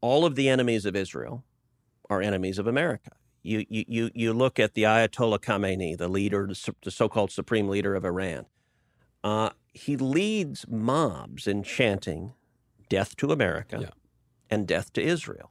all 0.00 0.24
of 0.24 0.34
the 0.34 0.48
enemies 0.48 0.84
of 0.84 0.94
Israel 0.96 1.44
are 2.10 2.20
enemies 2.20 2.58
of 2.58 2.66
America. 2.66 3.12
You 3.42 3.64
you 3.68 3.84
you, 3.88 4.10
you 4.14 4.32
look 4.32 4.58
at 4.58 4.74
the 4.74 4.82
Ayatollah 4.82 5.38
Khamenei, 5.40 5.96
the 5.96 6.08
leader, 6.08 6.46
the 6.48 6.74
the 6.82 6.90
so-called 6.90 7.30
supreme 7.30 7.68
leader 7.68 7.94
of 7.94 8.04
Iran. 8.04 8.46
Uh, 9.24 9.50
he 9.72 9.96
leads 9.96 10.66
mobs 10.68 11.46
in 11.46 11.62
chanting 11.62 12.32
"Death 12.88 13.16
to 13.16 13.30
America" 13.32 13.78
Yeah. 13.80 13.90
and 14.50 14.66
"Death 14.66 14.92
to 14.94 15.02
Israel." 15.02 15.50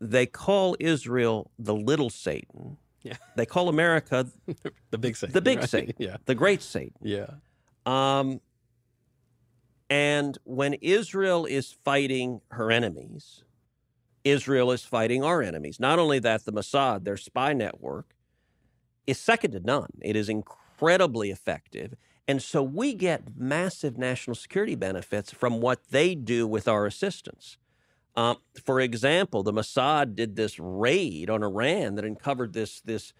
They 0.00 0.26
call 0.26 0.76
Israel 0.78 1.50
the 1.58 1.74
little 1.74 2.10
Satan. 2.10 2.78
Yeah. 3.08 3.16
They 3.36 3.46
call 3.46 3.68
America 3.68 4.26
the 4.90 4.98
big 4.98 5.16
Satan. 5.16 5.32
the 5.32 5.40
big 5.42 5.58
right? 5.60 5.68
Satan, 5.68 5.94
Yeah. 5.98 6.16
the 6.26 6.34
great 6.34 6.62
Satan. 6.62 6.92
Yeah. 7.02 7.26
Um, 7.86 8.40
and 9.90 10.36
when 10.44 10.74
Israel 10.74 11.46
is 11.46 11.72
fighting 11.84 12.40
her 12.50 12.70
enemies, 12.70 13.42
Israel 14.24 14.70
is 14.72 14.82
fighting 14.84 15.24
our 15.24 15.42
enemies. 15.42 15.80
Not 15.80 15.98
only 15.98 16.18
that, 16.18 16.44
the 16.44 16.52
Mossad, 16.52 17.04
their 17.04 17.16
spy 17.16 17.52
network, 17.54 18.14
is 19.06 19.18
second 19.18 19.52
to 19.52 19.60
none. 19.60 19.88
It 20.02 20.16
is 20.16 20.28
incredibly 20.28 21.30
effective. 21.30 21.94
And 22.26 22.42
so 22.42 22.62
we 22.62 22.92
get 22.92 23.38
massive 23.38 23.96
national 23.96 24.34
security 24.34 24.74
benefits 24.74 25.32
from 25.32 25.60
what 25.60 25.80
they 25.90 26.14
do 26.14 26.46
with 26.46 26.68
our 26.68 26.84
assistance. 26.84 27.56
Um, 28.18 28.38
for 28.64 28.80
example, 28.80 29.44
the 29.44 29.52
Mossad 29.52 30.16
did 30.16 30.34
this 30.34 30.58
raid 30.58 31.30
on 31.30 31.44
Iran 31.44 31.94
that 31.94 32.04
uncovered 32.04 32.52
this 32.52 32.80
this 32.80 33.12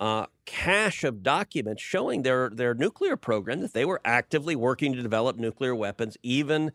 uh, 0.00 0.26
cache 0.44 1.04
of 1.04 1.22
documents 1.22 1.80
showing 1.80 2.22
their 2.22 2.50
their 2.50 2.74
nuclear 2.74 3.16
program 3.16 3.60
that 3.60 3.74
they 3.74 3.84
were 3.84 4.00
actively 4.04 4.56
working 4.56 4.92
to 4.92 5.02
develop 5.02 5.36
nuclear 5.36 5.72
weapons, 5.72 6.16
even 6.24 6.72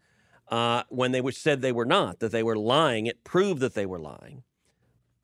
uh, 0.47 0.83
when 0.87 1.11
they 1.11 1.19
were 1.19 1.33
said 1.33 1.61
they 1.61 1.73
were 1.73 1.85
not, 1.85 2.19
that 2.19 2.31
they 2.31 2.43
were 2.43 2.55
lying. 2.55 3.07
It 3.07 3.25
proved 3.25 3.59
that 3.59 3.73
they 3.73 3.85
were 3.85 3.99
lying. 3.99 4.43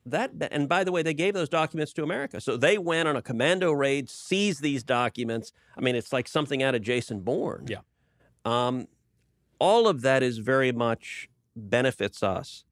That 0.04 0.32
and 0.50 0.68
by 0.68 0.84
the 0.84 0.92
way, 0.92 1.02
they 1.02 1.14
gave 1.14 1.32
those 1.32 1.48
documents 1.48 1.94
to 1.94 2.02
America, 2.02 2.38
so 2.38 2.58
they 2.58 2.76
went 2.76 3.08
on 3.08 3.16
a 3.16 3.22
commando 3.22 3.72
raid, 3.72 4.10
seized 4.10 4.60
these 4.60 4.84
documents. 4.84 5.52
I 5.74 5.80
mean, 5.80 5.96
it's 5.96 6.12
like 6.12 6.28
something 6.28 6.62
out 6.62 6.74
of 6.74 6.82
Jason 6.82 7.20
Bourne. 7.20 7.64
Yeah. 7.66 7.78
Um, 8.44 8.88
all 9.58 9.88
of 9.88 10.02
that 10.02 10.22
is 10.22 10.36
very 10.36 10.72
much 10.72 11.30
benefits 11.56 12.22
us. 12.22 12.64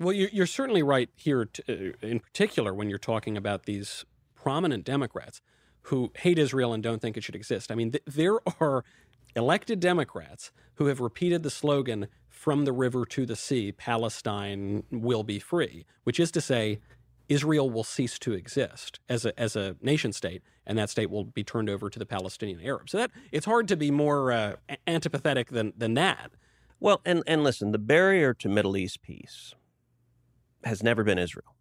Well, 0.00 0.12
you're, 0.12 0.30
you're 0.32 0.46
certainly 0.46 0.82
right 0.82 1.08
here, 1.14 1.44
to, 1.44 1.92
uh, 2.02 2.06
in 2.06 2.20
particular, 2.20 2.74
when 2.74 2.88
you're 2.88 2.98
talking 2.98 3.36
about 3.36 3.64
these 3.64 4.04
prominent 4.34 4.84
Democrats 4.84 5.40
who 5.82 6.10
hate 6.16 6.38
Israel 6.38 6.72
and 6.72 6.82
don't 6.82 7.00
think 7.00 7.16
it 7.16 7.24
should 7.24 7.36
exist. 7.36 7.70
I 7.70 7.74
mean, 7.74 7.92
th- 7.92 8.04
there 8.06 8.38
are 8.60 8.84
elected 9.36 9.80
Democrats 9.80 10.50
who 10.74 10.86
have 10.86 11.00
repeated 11.00 11.42
the 11.42 11.50
slogan 11.50 12.08
from 12.28 12.64
the 12.64 12.72
river 12.72 13.06
to 13.06 13.24
the 13.24 13.36
sea, 13.36 13.72
Palestine 13.72 14.82
will 14.90 15.22
be 15.22 15.38
free, 15.38 15.86
which 16.02 16.20
is 16.20 16.30
to 16.32 16.40
say, 16.40 16.78
Israel 17.28 17.70
will 17.70 17.84
cease 17.84 18.18
to 18.18 18.34
exist 18.34 19.00
as 19.08 19.24
a, 19.24 19.38
as 19.40 19.56
a 19.56 19.76
nation 19.80 20.12
state, 20.12 20.42
and 20.66 20.76
that 20.76 20.90
state 20.90 21.08
will 21.08 21.24
be 21.24 21.42
turned 21.42 21.70
over 21.70 21.88
to 21.88 21.98
the 21.98 22.04
Palestinian 22.04 22.60
Arabs. 22.60 22.92
So 22.92 22.98
that 22.98 23.10
it's 23.32 23.46
hard 23.46 23.66
to 23.68 23.76
be 23.76 23.90
more 23.90 24.30
uh, 24.30 24.56
antipathetic 24.86 25.48
than, 25.48 25.72
than 25.76 25.94
that. 25.94 26.32
Well, 26.80 27.00
and, 27.04 27.22
and 27.26 27.42
listen, 27.42 27.72
the 27.72 27.78
barrier 27.78 28.34
to 28.34 28.48
Middle 28.48 28.76
East 28.76 29.02
peace 29.02 29.54
has 30.64 30.82
never 30.82 31.04
been 31.04 31.18
Israel. 31.18 31.54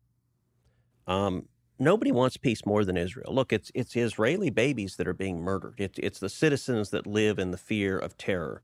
Um, 1.08 1.48
nobody 1.80 2.12
wants 2.12 2.38
peace 2.38 2.66
more 2.66 2.86
than 2.86 2.98
Israel. 2.98 3.34
Look, 3.34 3.52
it's 3.54 3.72
it's 3.76 3.96
Israeli 3.96 4.50
babies 4.50 4.96
that 4.98 5.08
are 5.08 5.14
being 5.14 5.42
murdered. 5.42 5.76
It's 5.78 6.00
it's 6.00 6.20
the 6.20 6.30
citizens 6.30 6.90
that 6.92 7.06
live 7.06 7.40
in 7.40 7.52
the 7.52 7.58
fear 7.58 7.98
of 7.98 8.18
terror. 8.18 8.64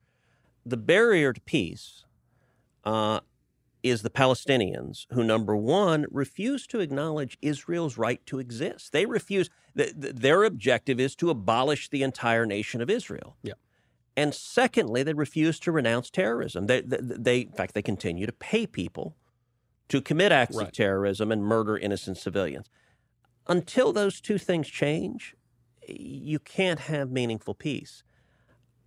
The 0.66 0.78
barrier 0.78 1.34
to 1.34 1.42
peace 1.42 2.06
uh, 2.84 3.22
is 3.84 4.02
the 4.02 4.10
Palestinians, 4.10 5.06
who 5.12 5.24
number 5.24 5.56
one 5.56 6.06
refuse 6.12 6.68
to 6.68 6.80
acknowledge 6.80 7.38
Israel's 7.42 7.98
right 7.98 8.26
to 8.26 8.40
exist. 8.40 8.92
They 8.92 9.06
refuse. 9.06 9.50
Th- 9.78 9.94
th- 10.00 10.16
their 10.16 10.44
objective 10.44 11.00
is 11.00 11.16
to 11.18 11.30
abolish 11.30 11.90
the 11.90 12.04
entire 12.04 12.46
nation 12.46 12.82
of 12.82 12.90
Israel. 12.90 13.38
Yeah. 13.44 13.54
And 14.20 14.34
secondly, 14.36 15.02
they 15.04 15.14
refuse 15.14 15.60
to 15.62 15.72
renounce 15.72 16.10
terrorism. 16.10 16.68
They, 16.68 16.82
they, 16.82 16.98
they 17.02 17.40
in 17.42 17.54
fact, 17.54 17.74
they 17.74 17.82
continue 17.82 18.26
to 18.26 18.34
pay 18.34 18.68
people 18.68 19.16
to 19.88 20.02
commit 20.02 20.32
acts 20.32 20.58
Right. 20.58 20.68
of 20.68 20.74
terrorism 20.74 21.32
and 21.32 21.44
murder 21.44 21.78
innocent 21.78 22.18
civilians 22.18 22.70
until 23.48 23.92
those 23.92 24.22
two 24.22 24.38
things 24.38 24.68
change, 24.68 25.36
you 25.88 26.38
can't 26.38 26.82
have 26.82 27.10
meaningful 27.10 27.56
peace. 27.56 28.04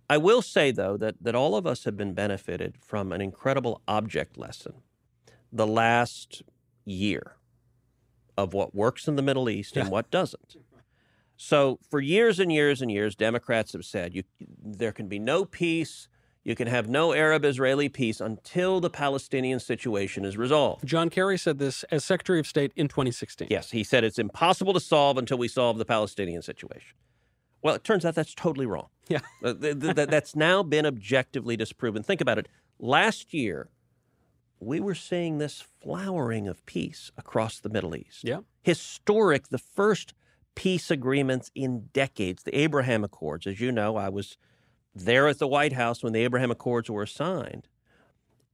I 0.09 0.17
will 0.17 0.41
say, 0.41 0.71
though, 0.71 0.97
that, 0.97 1.15
that 1.21 1.35
all 1.35 1.55
of 1.55 1.67
us 1.67 1.83
have 1.83 1.97
been 1.97 2.13
benefited 2.13 2.77
from 2.79 3.11
an 3.11 3.21
incredible 3.21 3.81
object 3.87 4.37
lesson 4.37 4.75
the 5.51 5.67
last 5.67 6.43
year 6.85 7.37
of 8.37 8.53
what 8.53 8.73
works 8.73 9.07
in 9.07 9.15
the 9.15 9.21
Middle 9.21 9.49
East 9.49 9.75
and 9.77 9.89
what 9.89 10.09
doesn't. 10.09 10.55
So, 11.35 11.79
for 11.89 11.99
years 11.99 12.39
and 12.39 12.51
years 12.51 12.81
and 12.81 12.91
years, 12.91 13.15
Democrats 13.15 13.73
have 13.73 13.85
said 13.85 14.13
you, 14.13 14.23
there 14.39 14.91
can 14.91 15.07
be 15.07 15.19
no 15.19 15.45
peace, 15.45 16.07
you 16.43 16.55
can 16.55 16.67
have 16.67 16.89
no 16.89 17.13
Arab 17.13 17.45
Israeli 17.45 17.89
peace 17.89 18.19
until 18.19 18.79
the 18.79 18.89
Palestinian 18.89 19.59
situation 19.59 20.25
is 20.25 20.37
resolved. 20.37 20.85
John 20.85 21.09
Kerry 21.09 21.37
said 21.37 21.57
this 21.57 21.83
as 21.85 22.03
Secretary 22.03 22.39
of 22.39 22.47
State 22.47 22.73
in 22.75 22.87
2016. 22.87 23.47
Yes, 23.49 23.71
he 23.71 23.83
said 23.83 24.03
it's 24.03 24.19
impossible 24.19 24.73
to 24.73 24.79
solve 24.79 25.17
until 25.17 25.37
we 25.37 25.47
solve 25.47 25.77
the 25.77 25.85
Palestinian 25.85 26.41
situation. 26.41 26.95
Well, 27.61 27.75
it 27.75 27.83
turns 27.85 28.03
out 28.05 28.15
that's 28.15 28.33
totally 28.35 28.65
wrong. 28.65 28.89
Yeah. 29.07 29.19
Uh, 29.43 29.53
th- 29.53 29.79
th- 29.81 29.95
th- 29.95 30.07
that's 30.07 30.37
now 30.37 30.63
been 30.63 30.85
objectively 30.85 31.57
disproven. 31.57 32.01
Think 32.01 32.21
about 32.21 32.37
it. 32.37 32.47
Last 32.79 33.33
year, 33.33 33.69
we 34.61 34.79
were 34.79 34.95
seeing 34.95 35.37
this 35.37 35.61
flowering 35.81 36.47
of 36.47 36.65
peace 36.65 37.11
across 37.17 37.59
the 37.59 37.67
Middle 37.67 37.93
East. 37.93 38.23
Yeah. 38.23 38.39
Historic, 38.61 39.49
the 39.49 39.57
first 39.57 40.13
peace 40.55 40.91
agreements 40.91 41.51
in 41.55 41.89
decades, 41.93 42.43
the 42.43 42.55
Abraham 42.57 43.03
Accords. 43.03 43.47
As 43.47 43.59
you 43.59 43.71
know, 43.71 43.95
I 43.95 44.09
was 44.09 44.37
there 44.95 45.27
at 45.27 45.39
the 45.39 45.47
White 45.47 45.73
House 45.73 46.03
when 46.03 46.13
the 46.13 46.23
Abraham 46.23 46.51
Accords 46.51 46.89
were 46.89 47.05
signed. 47.05 47.67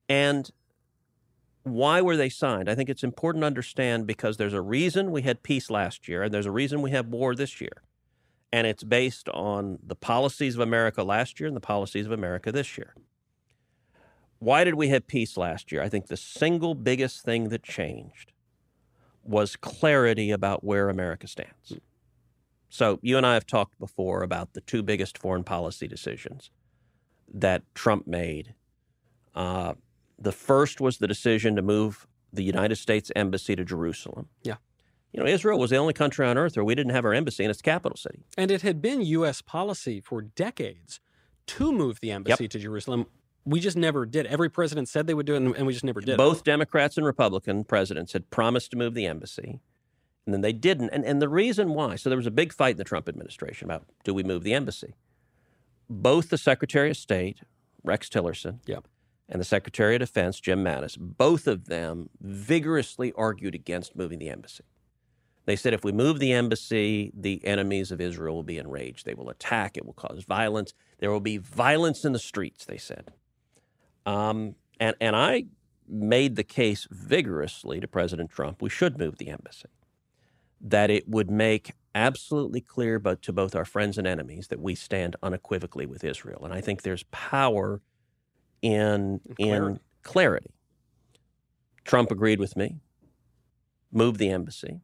And 0.08 0.50
why 1.64 2.02
were 2.02 2.18
they 2.18 2.30
signed? 2.30 2.70
I 2.70 2.76
think 2.76 2.90
it's 2.90 3.04
important 3.04 3.44
to 3.44 3.48
understand 3.48 4.08
because 4.08 4.38
there's 4.38 4.54
a 4.54 4.62
reason 4.62 5.12
we 5.12 5.24
had 5.24 5.44
peace 5.44 5.70
last 5.70 6.08
year 6.08 6.24
and 6.24 6.34
there's 6.34 6.46
a 6.46 6.52
reason 6.52 6.82
we 6.82 6.92
have 6.92 7.08
war 7.08 7.36
this 7.36 7.60
year. 7.62 7.84
And 8.52 8.66
it's 8.66 8.84
based 8.84 9.30
on 9.30 9.78
the 9.86 9.96
policies 9.96 10.56
of 10.56 10.62
America 10.62 11.04
last 11.04 11.40
year 11.40 11.48
and 11.48 11.56
the 11.56 11.62
policies 11.62 12.06
of 12.06 12.12
America 12.12 12.52
this 12.52 12.78
year. 12.78 12.96
Why 14.40 14.64
did 14.64 14.76
we 14.76 14.88
have 14.88 15.06
peace 15.06 15.38
last 15.38 15.72
year? 15.72 15.84
I 15.84 15.90
think 15.90 16.08
the 16.08 16.18
single 16.18 16.74
biggest 16.74 17.24
thing 17.24 17.50
that 17.50 17.62
changed 17.62 18.32
was 19.24 19.56
clarity 19.56 20.32
about 20.32 20.64
where 20.64 20.90
America 20.90 21.28
stands. 21.28 21.78
So, 22.70 23.00
you 23.02 23.18
and 23.18 23.26
I 23.26 23.34
have 23.34 23.48
talked 23.48 23.80
before 23.80 24.22
about 24.22 24.54
the 24.54 24.62
two 24.62 24.84
biggest 24.84 25.18
foreign 25.18 25.44
policy 25.44 25.88
decisions 25.88 26.52
that 27.34 27.64
Trump 27.74 28.08
made. 28.08 28.54
Uh, 29.34 29.74
the 30.18 30.32
first 30.32 30.80
was 30.80 30.98
the 30.98 31.08
decision 31.08 31.56
to 31.56 31.62
move 31.62 32.08
the 32.32 32.44
United 32.44 32.76
States 32.76 33.12
Embassy 33.16 33.56
to 33.56 33.64
Jerusalem. 33.64 34.28
Yeah. 34.44 34.56
You 35.14 35.22
know, 35.22 35.26
Israel 35.26 35.58
was 35.58 35.72
the 35.72 35.78
only 35.78 35.94
country 35.94 36.26
on 36.28 36.38
earth 36.38 36.56
where 36.56 36.64
we 36.64 36.76
didn't 36.76 36.94
have 36.94 37.06
our 37.06 37.14
embassy 37.14 37.44
in 37.44 37.50
its 37.50 37.62
capital 37.62 37.98
city. 37.98 38.24
And 38.38 38.52
it 38.52 38.62
had 38.62 38.82
been 38.82 39.02
U.S. 39.02 39.42
policy 39.42 40.02
for 40.02 40.22
decades 40.22 41.00
to 41.48 41.72
move 41.72 42.00
the 42.00 42.12
embassy 42.12 42.48
to 42.48 42.60
Jerusalem. 42.60 43.08
We 43.44 43.60
just 43.60 43.78
never 43.78 44.06
did. 44.06 44.28
Every 44.28 44.50
president 44.50 44.88
said 44.88 45.08
they 45.08 45.16
would 45.16 45.26
do 45.26 45.34
it, 45.34 45.38
and 45.38 45.56
and 45.56 45.66
we 45.66 45.74
just 45.74 45.86
never 45.86 46.02
did. 46.02 46.18
Both 46.18 46.44
Democrats 46.44 46.98
and 46.98 47.06
Republican 47.06 47.64
presidents 47.64 48.14
had 48.14 48.30
promised 48.30 48.70
to 48.72 48.78
move 48.78 48.94
the 48.94 49.08
embassy, 49.08 49.62
and 50.30 50.34
then 50.36 50.42
they 50.42 50.54
didn't. 50.54 50.92
And, 50.92 51.04
and 51.04 51.20
the 51.20 51.28
reason 51.28 51.74
why 51.74 51.96
so 51.96 52.08
there 52.08 52.18
was 52.18 52.28
a 52.28 52.32
big 52.32 52.54
fight 52.54 52.72
in 52.74 52.78
the 52.78 52.84
Trump 52.84 53.10
administration 53.10 53.66
about 53.66 53.86
do 54.04 54.14
we 54.14 54.22
move 54.22 54.44
the 54.44 54.54
embassy? 54.54 54.94
Both 55.90 56.30
the 56.30 56.38
Secretary 56.38 56.92
of 56.92 56.98
State, 56.98 57.40
Rex 57.84 58.08
Tillerson, 58.10 58.60
Yep. 58.68 58.88
and 59.28 59.42
the 59.42 59.46
Secretary 59.46 59.96
of 59.96 60.02
Defense, 60.02 60.40
Jim 60.40 60.64
Mattis, 60.64 60.98
both 61.00 61.48
of 61.48 61.66
them 61.66 62.12
vigorously 62.22 63.12
argued 63.14 63.56
against 63.56 63.96
moving 63.96 64.20
the 64.20 64.30
embassy. 64.30 64.66
They 65.46 65.56
said 65.56 65.74
if 65.74 65.84
we 65.84 65.92
move 65.92 66.20
the 66.20 66.32
embassy, 66.32 67.12
the 67.16 67.44
enemies 67.44 67.92
of 67.92 68.00
Israel 68.00 68.36
will 68.36 68.44
be 68.44 68.60
enraged. 68.60 69.08
They 69.08 69.16
will 69.16 69.32
attack. 69.32 69.78
It 69.78 69.86
will 69.86 69.94
cause 69.94 70.26
violence. 70.28 70.76
There 71.00 71.10
will 71.10 71.22
be 71.22 71.38
violence 71.38 72.06
in 72.06 72.12
the 72.12 72.20
streets, 72.20 72.66
they 72.66 72.78
said. 72.78 73.14
Um, 74.06 74.54
and, 74.80 74.96
and 75.02 75.16
I 75.16 75.46
made 75.88 76.36
the 76.36 76.44
case 76.44 76.88
vigorously 76.92 77.80
to 77.80 77.88
President 77.88 78.30
Trump 78.30 78.62
we 78.62 78.70
should 78.70 79.00
move 79.00 79.18
the 79.18 79.30
embassy, 79.30 79.70
that 80.62 80.90
it 80.90 81.08
would 81.08 81.30
make 81.30 81.74
absolutely 81.96 82.62
clear 82.62 83.00
but 83.00 83.22
to 83.24 83.34
both 83.34 83.56
our 83.56 83.66
friends 83.66 83.98
and 83.98 84.08
enemies 84.08 84.48
that 84.48 84.60
we 84.60 84.76
stand 84.76 85.16
unequivocally 85.24 85.86
with 85.86 86.04
Israel. 86.04 86.46
And 86.46 86.54
I 86.54 86.62
think 86.62 86.82
there's 86.82 87.04
power 87.04 87.82
in, 88.62 89.22
in 89.38 89.48
Clarity. 89.48 89.80
clarity. 90.04 90.52
Trump 91.86 92.12
agreed 92.12 92.40
with 92.40 92.56
me, 92.56 92.78
moved 93.92 94.20
the 94.20 94.30
embassy. 94.30 94.82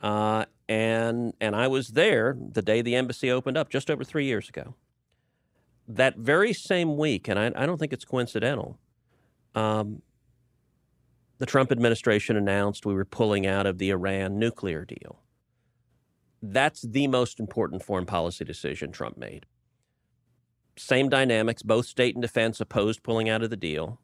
Uh, 0.00 0.44
and 0.68 1.34
and 1.40 1.56
I 1.56 1.66
was 1.66 1.88
there 1.88 2.36
the 2.38 2.62
day 2.62 2.82
the 2.82 2.94
embassy 2.94 3.30
opened 3.30 3.56
up, 3.56 3.68
just 3.70 3.90
over 3.90 4.04
three 4.04 4.26
years 4.26 4.48
ago. 4.48 4.74
That 5.88 6.16
very 6.16 6.52
same 6.52 6.96
week, 6.96 7.28
and 7.28 7.38
I, 7.38 7.52
I 7.54 7.66
don't 7.66 7.78
think 7.78 7.92
it's 7.92 8.04
coincidental. 8.04 8.78
Um, 9.54 10.02
the 11.38 11.46
Trump 11.46 11.72
administration 11.72 12.36
announced 12.36 12.86
we 12.86 12.94
were 12.94 13.04
pulling 13.04 13.46
out 13.46 13.66
of 13.66 13.78
the 13.78 13.90
Iran 13.90 14.38
nuclear 14.38 14.84
deal. 14.84 15.20
That's 16.42 16.82
the 16.82 17.06
most 17.08 17.40
important 17.40 17.82
foreign 17.82 18.06
policy 18.06 18.44
decision 18.44 18.92
Trump 18.92 19.16
made. 19.16 19.46
Same 20.76 21.08
dynamics, 21.08 21.62
both 21.62 21.86
state 21.86 22.14
and 22.14 22.22
defense 22.22 22.60
opposed 22.60 23.02
pulling 23.02 23.28
out 23.28 23.42
of 23.42 23.50
the 23.50 23.56
deal. 23.56 24.00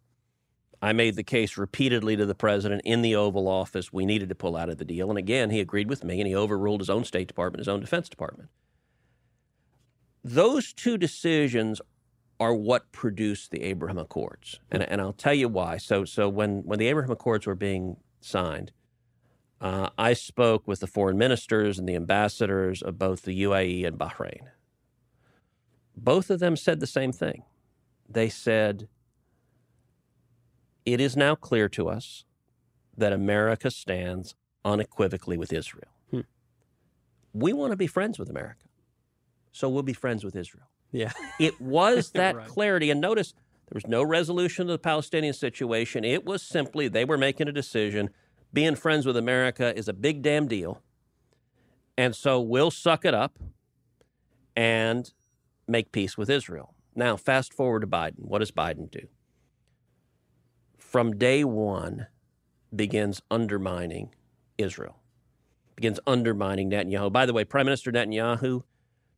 I 0.82 0.92
made 0.92 1.16
the 1.16 1.22
case 1.22 1.58
repeatedly 1.58 2.16
to 2.16 2.24
the 2.24 2.34
president 2.34 2.82
in 2.84 3.02
the 3.02 3.14
Oval 3.14 3.48
Office 3.48 3.92
we 3.92 4.06
needed 4.06 4.30
to 4.30 4.34
pull 4.34 4.56
out 4.56 4.70
of 4.70 4.78
the 4.78 4.84
deal. 4.84 5.10
And 5.10 5.18
again, 5.18 5.50
he 5.50 5.60
agreed 5.60 5.90
with 5.90 6.04
me 6.04 6.20
and 6.20 6.26
he 6.26 6.34
overruled 6.34 6.80
his 6.80 6.88
own 6.88 7.04
State 7.04 7.28
Department, 7.28 7.60
his 7.60 7.68
own 7.68 7.80
Defense 7.80 8.08
Department. 8.08 8.48
Those 10.24 10.72
two 10.72 10.96
decisions 10.96 11.80
are 12.40 12.54
what 12.54 12.90
produced 12.90 13.50
the 13.50 13.62
Abraham 13.62 13.98
Accords. 13.98 14.58
And, 14.70 14.82
and 14.82 15.00
I'll 15.00 15.12
tell 15.12 15.34
you 15.34 15.48
why. 15.48 15.76
So, 15.76 16.06
so 16.06 16.28
when, 16.28 16.62
when 16.64 16.78
the 16.78 16.88
Abraham 16.88 17.12
Accords 17.12 17.46
were 17.46 17.54
being 17.54 17.98
signed, 18.22 18.72
uh, 19.60 19.90
I 19.98 20.14
spoke 20.14 20.66
with 20.66 20.80
the 20.80 20.86
foreign 20.86 21.18
ministers 21.18 21.78
and 21.78 21.86
the 21.86 21.94
ambassadors 21.94 22.80
of 22.80 22.98
both 22.98 23.22
the 23.22 23.42
UAE 23.42 23.86
and 23.86 23.98
Bahrain. 23.98 24.48
Both 25.94 26.30
of 26.30 26.40
them 26.40 26.56
said 26.56 26.80
the 26.80 26.86
same 26.86 27.12
thing. 27.12 27.42
They 28.08 28.30
said, 28.30 28.88
it 30.86 30.98
is 30.98 31.14
now 31.14 31.34
clear 31.34 31.68
to 31.68 31.90
us 31.90 32.24
that 32.96 33.12
America 33.12 33.70
stands 33.70 34.34
unequivocally 34.64 35.36
with 35.36 35.52
Israel. 35.52 35.92
Hmm. 36.10 36.20
we 37.34 37.52
want 37.52 37.72
to 37.72 37.76
be 37.76 37.86
friends 37.86 38.18
with 38.18 38.30
America. 38.30 38.64
So 39.52 39.68
we'll 39.68 39.82
be 39.82 39.92
friends 39.92 40.24
with 40.24 40.34
Israel. 40.34 40.70
Yeah. 40.92 41.12
It 41.40 41.60
was 41.60 42.10
that 42.12 42.36
Right. 42.36 42.46
clarity. 42.46 42.90
And 42.90 43.00
notice 43.00 43.32
there 43.68 43.74
was 43.76 43.86
no 43.86 44.02
resolution 44.02 44.66
to 44.66 44.72
the 44.72 44.78
Palestinian 44.78 45.32
situation. 45.34 46.04
It 46.04 46.24
was 46.24 46.42
simply 46.42 46.88
they 46.88 47.04
were 47.04 47.18
making 47.18 47.48
a 47.48 47.52
decision. 47.52 48.10
Being 48.52 48.74
friends 48.74 49.06
with 49.06 49.16
America 49.16 49.76
is 49.76 49.88
a 49.88 49.92
big 49.92 50.22
damn 50.22 50.48
deal. 50.48 50.82
And 51.96 52.16
so 52.16 52.40
we'll 52.40 52.70
suck 52.72 53.04
it 53.04 53.14
up 53.14 53.38
and 54.56 55.12
make 55.68 55.92
peace 55.92 56.18
with 56.18 56.28
Israel. 56.28 56.74
Now, 56.96 57.16
fast 57.16 57.54
forward 57.54 57.80
to 57.80 57.86
Biden. 57.86 58.18
What 58.24 58.38
does 58.40 58.50
Biden 58.50 58.90
do? 58.90 59.06
From 60.76 61.16
day 61.16 61.44
one, 61.44 62.08
begins 62.74 63.22
undermining 63.30 64.14
Israel, 64.58 64.96
begins 65.76 66.00
undermining 66.06 66.70
Netanyahu. 66.70 67.12
By 67.12 67.26
the 67.26 67.32
way, 67.32 67.44
Prime 67.44 67.66
Minister 67.66 67.92
Netanyahu, 67.92 68.62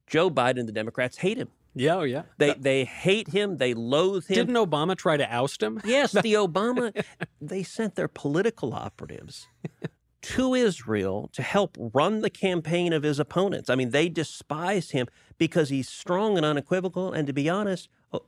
Joe 0.06 0.30
Biden, 0.30 0.60
and 0.60 0.68
the 0.68 0.72
Democrats 0.72 1.18
hate 1.18 1.38
him. 1.38 1.48
Yeah, 1.74 1.96
oh 1.96 2.02
yeah. 2.02 2.22
They 2.38 2.54
they 2.54 2.84
hate 2.84 3.28
him. 3.28 3.56
They 3.56 3.74
loathe 3.74 4.26
him. 4.26 4.34
Didn't 4.34 4.54
Obama 4.56 4.96
try 4.96 5.16
to 5.16 5.34
oust 5.34 5.62
him? 5.62 5.80
yes, 5.84 6.12
the 6.12 6.34
Obama. 6.34 6.92
They 7.40 7.62
sent 7.62 7.94
their 7.94 8.08
political 8.08 8.74
operatives 8.74 9.48
to 10.22 10.54
Israel 10.54 11.30
to 11.32 11.42
help 11.42 11.76
run 11.78 12.20
the 12.20 12.30
campaign 12.30 12.92
of 12.92 13.02
his 13.02 13.18
opponents. 13.18 13.70
I 13.70 13.74
mean, 13.74 13.90
they 13.90 14.08
despise 14.08 14.90
him 14.90 15.06
because 15.38 15.70
he's 15.70 15.88
strong 15.88 16.36
and 16.36 16.44
unequivocal. 16.44 17.12
And 17.12 17.26
to 17.26 17.32
be 17.32 17.48
honest, 17.48 17.88
oh, 18.12 18.26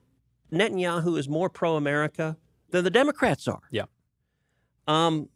Netanyahu 0.51 1.19
is 1.19 1.29
more 1.29 1.51
pro-America 1.51 2.37
than 2.71 2.83
the 2.85 2.91
Democrats 2.91 3.47
are. 3.47 3.63
Yeah. 3.71 3.85
Um, 4.89 5.29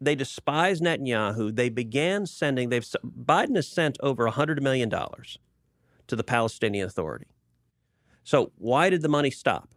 they 0.00 0.14
despise 0.14 0.80
Netanyahu. 0.80 1.54
They 1.54 1.68
began 1.68 2.24
sending. 2.24 2.70
They've 2.70 2.86
Biden 3.04 3.56
has 3.56 3.68
sent 3.68 3.98
over 4.00 4.26
hundred 4.28 4.62
million 4.62 4.88
dollars 4.88 5.38
to 6.08 6.16
the 6.16 6.24
Palestinian 6.24 6.86
Authority. 6.86 7.26
So 8.24 8.52
why 8.56 8.90
did 8.90 9.02
the 9.02 9.08
money 9.08 9.30
stop? 9.30 9.70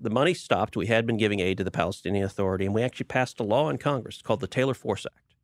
The 0.00 0.10
money 0.10 0.34
stopped. 0.34 0.76
We 0.76 0.86
had 0.86 1.06
been 1.06 1.16
giving 1.16 1.40
aid 1.40 1.58
to 1.58 1.64
the 1.64 1.70
Palestinian 1.70 2.24
Authority, 2.24 2.66
and 2.66 2.74
we 2.74 2.82
actually 2.82 3.06
passed 3.06 3.40
a 3.40 3.44
law 3.44 3.70
in 3.70 3.78
Congress 3.78 4.22
called 4.22 4.40
the 4.40 4.46
Taylor 4.46 4.74
Force 4.74 5.06
Act. 5.06 5.34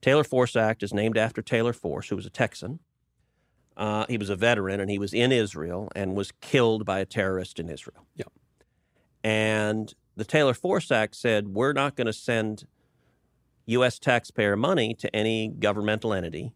Taylor 0.00 0.24
Force 0.24 0.56
Act 0.56 0.82
is 0.82 0.92
named 0.92 1.16
after 1.16 1.42
Taylor 1.42 1.72
Force, 1.72 2.08
who 2.08 2.16
was 2.16 2.26
a 2.26 2.30
Texan. 2.30 2.80
Uh, 3.76 4.04
he 4.08 4.18
was 4.18 4.30
a 4.30 4.36
veteran, 4.36 4.80
and 4.80 4.90
he 4.90 4.98
was 4.98 5.14
in 5.14 5.32
Israel 5.32 5.90
and 5.94 6.14
was 6.14 6.32
killed 6.40 6.84
by 6.84 6.98
a 6.98 7.06
terrorist 7.06 7.58
in 7.58 7.68
Israel. 7.68 8.06
Yeah. 8.14 8.24
And 9.22 9.94
the 10.16 10.24
Taylor 10.24 10.54
Force 10.54 10.90
Act 10.90 11.14
said 11.14 11.48
we're 11.48 11.72
not 11.72 11.96
going 11.96 12.06
to 12.06 12.12
send 12.12 12.66
U.S. 13.66 13.98
taxpayer 13.98 14.56
money 14.56 14.94
to 14.94 15.14
any 15.14 15.48
governmental 15.48 16.12
entity 16.12 16.52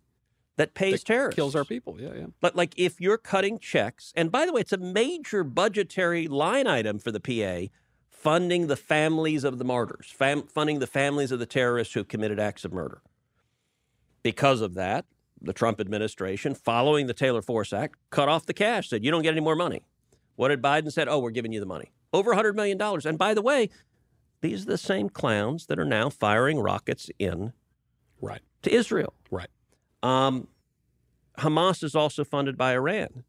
that 0.57 0.75
pays 0.75 1.01
That 1.01 1.07
terrorists. 1.07 1.37
Kills 1.37 1.57
our 1.57 1.65
people. 1.65 1.97
Yeah, 2.01 2.13
yeah. 2.15 2.27
But 2.41 2.55
like 2.57 2.75
if 2.77 3.01
you're 3.01 3.19
cutting 3.19 3.59
checks, 3.59 4.13
and 4.17 4.31
by 4.31 4.47
the 4.47 4.53
way, 4.53 4.61
it's 4.61 4.73
a 4.73 4.77
major 4.79 5.43
budgetary 5.45 6.29
line 6.29 6.67
item 6.67 6.99
for 6.99 7.11
the 7.11 7.21
PA, 7.21 7.73
funding 8.09 8.69
the 8.69 8.77
families 8.77 9.45
of 9.45 9.59
the 9.59 9.65
martyrs, 9.65 10.07
fam- 10.15 10.43
funding 10.45 10.79
the 10.79 10.87
families 10.87 11.33
of 11.33 11.39
the 11.39 11.47
terrorists 11.47 11.95
who 11.95 12.01
have 12.01 12.09
committed 12.09 12.39
acts 12.39 12.65
of 12.65 12.73
murder. 12.73 13.03
Because 14.23 14.61
of 14.61 14.75
that, 14.75 15.05
the 15.43 15.53
Trump 15.53 15.81
administration, 15.81 16.55
following 16.55 17.07
the 17.07 17.13
Taylor 17.15 17.43
Force 17.43 17.73
Act, 17.73 17.97
cut 18.11 18.29
off 18.29 18.47
the 18.47 18.55
cash, 18.55 18.89
said 18.89 19.05
you 19.05 19.11
don't 19.11 19.23
get 19.23 19.33
any 19.33 19.41
more 19.43 19.57
money. 19.57 19.85
What 20.37 20.49
did 20.49 20.63
Biden 20.63 20.91
said? 20.91 21.07
Oh, 21.09 21.19
we're 21.19 21.31
giving 21.31 21.53
you 21.53 21.61
the 21.61 21.67
money. 21.67 21.93
Over 22.13 22.35
$100 22.35 22.55
million. 22.55 22.81
And 22.81 23.19
by 23.19 23.35
the 23.35 23.43
way, 23.43 23.69
these 24.41 24.63
are 24.63 24.67
the 24.71 24.79
same 24.79 25.09
clowns 25.11 25.67
that 25.67 25.79
are 25.79 25.85
now 25.85 26.09
firing 26.09 26.59
rockets 26.61 27.11
in 27.19 27.53
Right. 28.21 28.41
to 28.63 28.73
Israel. 28.73 29.13
Right. 29.31 29.49
Um, 30.05 30.49
Hamas 31.39 31.83
is 31.83 31.95
also 31.97 32.25
funded 32.25 32.57
by 32.57 32.75
Iran. 32.75 33.25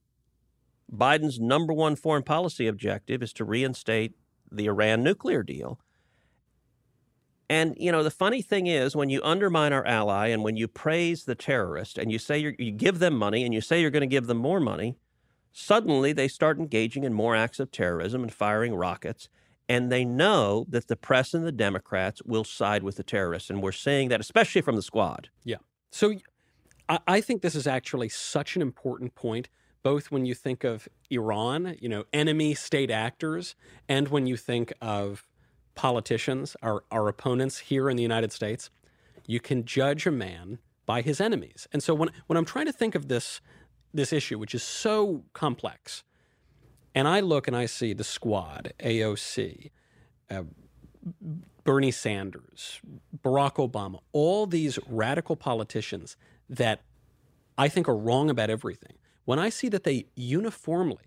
Biden's 0.93 1.39
number 1.39 1.73
one 1.73 1.95
foreign 1.95 2.21
policy 2.21 2.67
objective 2.67 3.23
is 3.23 3.33
to 3.33 3.45
reinstate 3.45 4.13
the 4.51 4.67
Iran 4.67 5.01
nuclear 5.01 5.41
deal. 5.41 5.79
And, 7.49 7.75
you 7.79 7.91
know, 7.91 8.03
the 8.03 8.11
funny 8.11 8.41
thing 8.41 8.67
is 8.67 8.95
when 8.95 9.09
you 9.09 9.21
undermine 9.23 9.71
our 9.71 9.85
ally 9.85 10.27
and 10.27 10.43
when 10.43 10.57
you 10.57 10.67
praise 10.67 11.23
the 11.23 11.35
terrorist 11.35 11.97
and 11.97 12.11
you 12.11 12.19
say 12.19 12.37
you 12.37 12.71
give 12.71 12.99
them 12.99 13.15
money 13.15 13.43
and 13.43 13.53
you 13.53 13.61
say 13.61 13.79
you're 13.79 13.89
going 13.89 14.01
to 14.01 14.07
give 14.07 14.27
them 14.27 14.37
more 14.37 14.59
money, 14.59 14.97
suddenly 15.51 16.11
they 16.11 16.27
start 16.27 16.59
engaging 16.59 17.03
in 17.03 17.13
more 17.13 17.35
acts 17.35 17.59
of 17.59 17.71
terrorism 17.71 18.21
and 18.21 18.33
firing 18.33 18.75
rockets. 18.75 19.29
And 19.69 19.91
they 19.91 20.05
know 20.05 20.65
that 20.69 20.87
the 20.87 20.95
press 20.95 21.33
and 21.33 21.45
the 21.45 21.51
Democrats 21.51 22.21
will 22.23 22.43
side 22.43 22.83
with 22.83 22.97
the 22.97 23.03
terrorists. 23.03 23.49
And 23.49 23.63
we're 23.63 23.71
seeing 23.71 24.09
that, 24.09 24.19
especially 24.19 24.61
from 24.61 24.75
the 24.75 24.81
squad. 24.81 25.29
Yeah. 25.43 25.57
So 25.91 26.15
I, 26.89 26.99
I 27.07 27.21
think 27.21 27.41
this 27.41 27.55
is 27.55 27.67
actually 27.67 28.09
such 28.09 28.55
an 28.55 28.61
important 28.61 29.15
point, 29.15 29.49
both 29.83 30.11
when 30.11 30.25
you 30.25 30.35
think 30.35 30.63
of 30.63 30.87
Iran, 31.09 31.77
you 31.79 31.89
know, 31.89 32.05
enemy 32.13 32.53
state 32.53 32.91
actors, 32.91 33.55
and 33.87 34.07
when 34.07 34.25
you 34.25 34.37
think 34.37 34.73
of 34.81 35.27
politicians, 35.75 36.55
our, 36.61 36.83
our 36.89 37.07
opponents 37.07 37.59
here 37.59 37.89
in 37.89 37.97
the 37.97 38.03
United 38.03 38.31
States. 38.31 38.69
You 39.27 39.39
can 39.39 39.65
judge 39.65 40.07
a 40.07 40.11
man 40.11 40.59
by 40.85 41.01
his 41.01 41.19
enemies. 41.19 41.67
And 41.71 41.83
so 41.83 41.93
when, 41.93 42.09
when 42.27 42.37
I'm 42.37 42.45
trying 42.45 42.65
to 42.65 42.71
think 42.71 42.95
of 42.95 43.07
this, 43.07 43.41
this 43.93 44.13
issue, 44.13 44.39
which 44.39 44.55
is 44.55 44.63
so 44.63 45.23
complex, 45.33 46.03
and 46.93 47.07
I 47.07 47.19
look 47.19 47.47
and 47.47 47.55
I 47.55 47.65
see 47.65 47.93
the 47.93 48.03
squad, 48.03 48.73
AOC, 48.79 49.71
uh, 50.31 50.43
Bernie 51.63 51.91
Sanders, 51.91 52.79
Barack 53.23 53.55
Obama, 53.55 53.99
all 54.11 54.47
these 54.47 54.79
radical 54.87 55.35
politicians 55.35 56.15
that 56.49 56.81
I 57.57 57.67
think 57.67 57.87
are 57.87 57.95
wrong 57.95 58.29
about 58.29 58.49
everything. 58.49 58.93
When 59.25 59.39
I 59.39 59.49
see 59.49 59.69
that 59.69 59.83
they 59.83 60.05
uniformly 60.15 61.05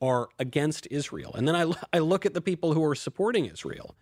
are 0.00 0.28
against 0.38 0.86
Israel, 0.90 1.34
and 1.34 1.46
then 1.48 1.56
I, 1.56 1.72
I 1.92 1.98
look 1.98 2.24
at 2.24 2.34
the 2.34 2.40
people 2.40 2.74
who 2.74 2.84
are 2.84 2.94
supporting 2.94 3.46
Israel, 3.46 3.94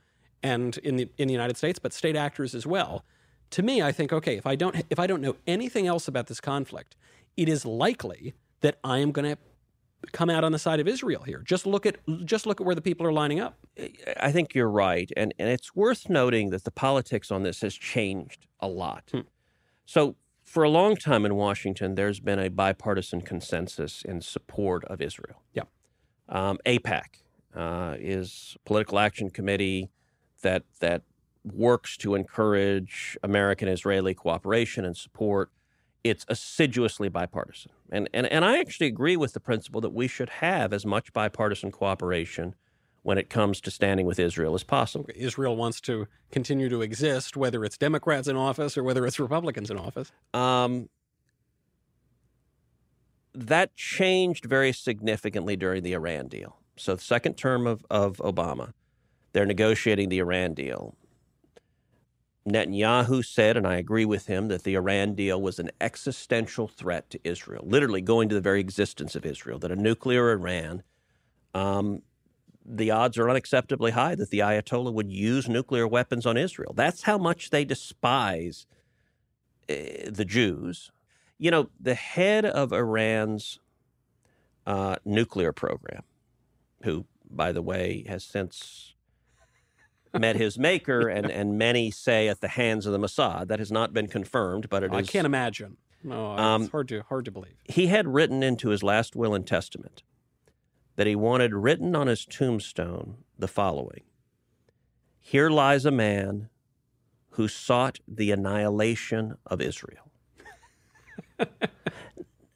and 0.42 0.76
in 0.78 0.96
the 0.96 1.08
in 1.18 1.26
the 1.26 1.32
United 1.34 1.56
States, 1.56 1.78
but 1.78 1.92
state 1.92 2.16
actors 2.16 2.54
as 2.54 2.66
well. 2.66 3.04
To 3.52 3.62
me, 3.62 3.80
I 3.80 3.92
think, 3.92 4.12
okay, 4.12 4.36
if 4.36 4.46
I 4.46 4.54
don't 4.54 4.76
if 4.90 4.98
I 4.98 5.06
don't 5.06 5.22
know 5.22 5.36
anything 5.46 5.86
else 5.86 6.06
about 6.06 6.26
this 6.26 6.40
conflict, 6.40 6.94
it 7.36 7.48
is 7.48 7.64
likely 7.64 8.34
that 8.60 8.78
I 8.84 8.98
am 8.98 9.10
going 9.12 9.30
to 9.30 9.38
come 10.12 10.30
out 10.30 10.44
on 10.44 10.52
the 10.52 10.58
side 10.58 10.80
of 10.80 10.88
Israel 10.88 11.22
here. 11.22 11.42
Just 11.44 11.66
look 11.66 11.86
at 11.86 11.96
just 12.24 12.46
look 12.46 12.60
at 12.60 12.66
where 12.66 12.74
the 12.74 12.82
people 12.82 13.06
are 13.06 13.12
lining 13.12 13.40
up. 13.40 13.58
I 14.18 14.30
think 14.32 14.54
you're 14.54 14.70
right. 14.70 15.10
And, 15.16 15.34
and 15.38 15.48
it's 15.48 15.74
worth 15.74 16.08
noting 16.08 16.50
that 16.50 16.64
the 16.64 16.70
politics 16.70 17.30
on 17.30 17.42
this 17.42 17.60
has 17.62 17.74
changed 17.74 18.46
a 18.60 18.68
lot. 18.68 19.04
Hmm. 19.12 19.20
So, 19.86 20.16
for 20.48 20.62
a 20.62 20.70
long 20.70 20.96
time 20.96 21.26
in 21.26 21.34
Washington, 21.34 21.94
there's 21.94 22.20
been 22.20 22.38
a 22.38 22.48
bipartisan 22.48 23.20
consensus 23.20 24.02
in 24.02 24.22
support 24.22 24.82
of 24.86 25.02
Israel. 25.02 25.42
Yeah. 25.52 25.64
Um, 26.28 26.58
AIPAC 26.64 27.22
uh, 27.54 27.96
is 27.98 28.56
a 28.56 28.66
political 28.66 28.98
action 28.98 29.28
committee 29.28 29.90
that, 30.42 30.64
that 30.80 31.02
works 31.44 31.96
to 31.98 32.14
encourage 32.14 33.18
American 33.22 33.68
Israeli 33.68 34.14
cooperation 34.14 34.84
and 34.84 34.96
support. 34.96 35.50
It's 36.02 36.24
assiduously 36.28 37.10
bipartisan. 37.10 37.72
And, 37.90 38.08
and, 38.14 38.26
and 38.26 38.44
I 38.44 38.58
actually 38.58 38.86
agree 38.86 39.16
with 39.16 39.34
the 39.34 39.40
principle 39.40 39.82
that 39.82 39.92
we 39.92 40.08
should 40.08 40.30
have 40.30 40.72
as 40.72 40.86
much 40.86 41.12
bipartisan 41.12 41.70
cooperation 41.72 42.54
when 43.08 43.16
it 43.16 43.30
comes 43.30 43.58
to 43.58 43.70
standing 43.70 44.04
with 44.04 44.18
Israel 44.18 44.54
as 44.54 44.62
possible. 44.62 45.06
Israel 45.16 45.56
wants 45.56 45.80
to 45.80 46.06
continue 46.30 46.68
to 46.68 46.82
exist, 46.82 47.38
whether 47.38 47.64
it's 47.64 47.78
Democrats 47.78 48.28
in 48.28 48.36
office 48.36 48.76
or 48.76 48.82
whether 48.82 49.06
it's 49.06 49.18
Republicans 49.18 49.70
in 49.70 49.78
office. 49.78 50.12
Um, 50.34 50.90
that 53.32 53.74
changed 53.76 54.44
very 54.44 54.74
significantly 54.74 55.56
during 55.56 55.84
the 55.84 55.94
Iran 55.94 56.28
deal. 56.28 56.58
So, 56.76 56.96
the 56.96 57.00
second 57.00 57.38
term 57.38 57.66
of, 57.66 57.82
of 57.88 58.18
Obama, 58.18 58.74
they're 59.32 59.46
negotiating 59.46 60.10
the 60.10 60.18
Iran 60.18 60.52
deal. 60.52 60.94
Netanyahu 62.46 63.24
said, 63.24 63.56
and 63.56 63.66
I 63.66 63.76
agree 63.76 64.04
with 64.04 64.26
him, 64.26 64.48
that 64.48 64.64
the 64.64 64.74
Iran 64.74 65.14
deal 65.14 65.40
was 65.40 65.58
an 65.58 65.70
existential 65.80 66.68
threat 66.68 67.08
to 67.08 67.20
Israel, 67.24 67.64
literally 67.66 68.02
going 68.02 68.28
to 68.28 68.34
the 68.34 68.42
very 68.42 68.60
existence 68.60 69.16
of 69.16 69.24
Israel, 69.24 69.58
that 69.60 69.72
a 69.72 69.76
nuclear 69.76 70.30
Iran, 70.30 70.82
um, 71.54 72.02
the 72.70 72.90
odds 72.90 73.16
are 73.16 73.24
unacceptably 73.26 73.92
high 73.92 74.14
that 74.14 74.30
the 74.30 74.40
Ayatollah 74.40 74.92
would 74.92 75.10
use 75.10 75.48
nuclear 75.48 75.88
weapons 75.88 76.26
on 76.26 76.36
Israel. 76.36 76.72
That's 76.74 77.02
how 77.02 77.16
much 77.16 77.50
they 77.50 77.64
despise 77.64 78.66
uh, 79.70 79.74
the 80.06 80.26
Jews. 80.26 80.90
You 81.38 81.50
know, 81.50 81.70
the 81.80 81.94
head 81.94 82.44
of 82.44 82.72
Iran's 82.72 83.58
uh, 84.66 84.96
nuclear 85.04 85.52
program, 85.52 86.02
who, 86.82 87.06
by 87.30 87.52
the 87.52 87.62
way, 87.62 88.04
has 88.06 88.22
since 88.24 88.94
met 90.12 90.36
his 90.36 90.58
maker, 90.58 91.08
and, 91.08 91.30
and 91.30 91.56
many 91.56 91.90
say 91.90 92.28
at 92.28 92.40
the 92.40 92.48
hands 92.48 92.84
of 92.84 92.92
the 92.92 92.98
Mossad. 92.98 93.48
That 93.48 93.60
has 93.60 93.72
not 93.72 93.94
been 93.94 94.08
confirmed, 94.08 94.68
but 94.68 94.82
it 94.82 94.92
is. 94.92 94.98
I 94.98 95.02
can't 95.02 95.26
imagine. 95.26 95.78
No, 96.04 96.32
Um, 96.32 96.62
it's 96.62 96.70
hard 96.70 96.88
to 96.88 97.02
hard 97.08 97.24
to 97.24 97.30
believe. 97.30 97.54
He 97.64 97.86
had 97.88 98.06
written 98.06 98.42
into 98.42 98.68
his 98.68 98.82
last 98.82 99.16
will 99.16 99.34
and 99.34 99.46
testament 99.46 100.02
that 100.98 101.06
he 101.06 101.14
wanted 101.16 101.54
written 101.54 101.94
on 101.96 102.08
his 102.08 102.26
tombstone 102.26 103.18
the 103.38 103.48
following 103.48 104.02
Here 105.20 105.48
lies 105.48 105.86
a 105.86 105.92
man 105.92 106.48
who 107.30 107.46
sought 107.46 108.00
the 108.08 108.32
annihilation 108.32 109.36
of 109.46 109.60
Israel. 109.60 110.10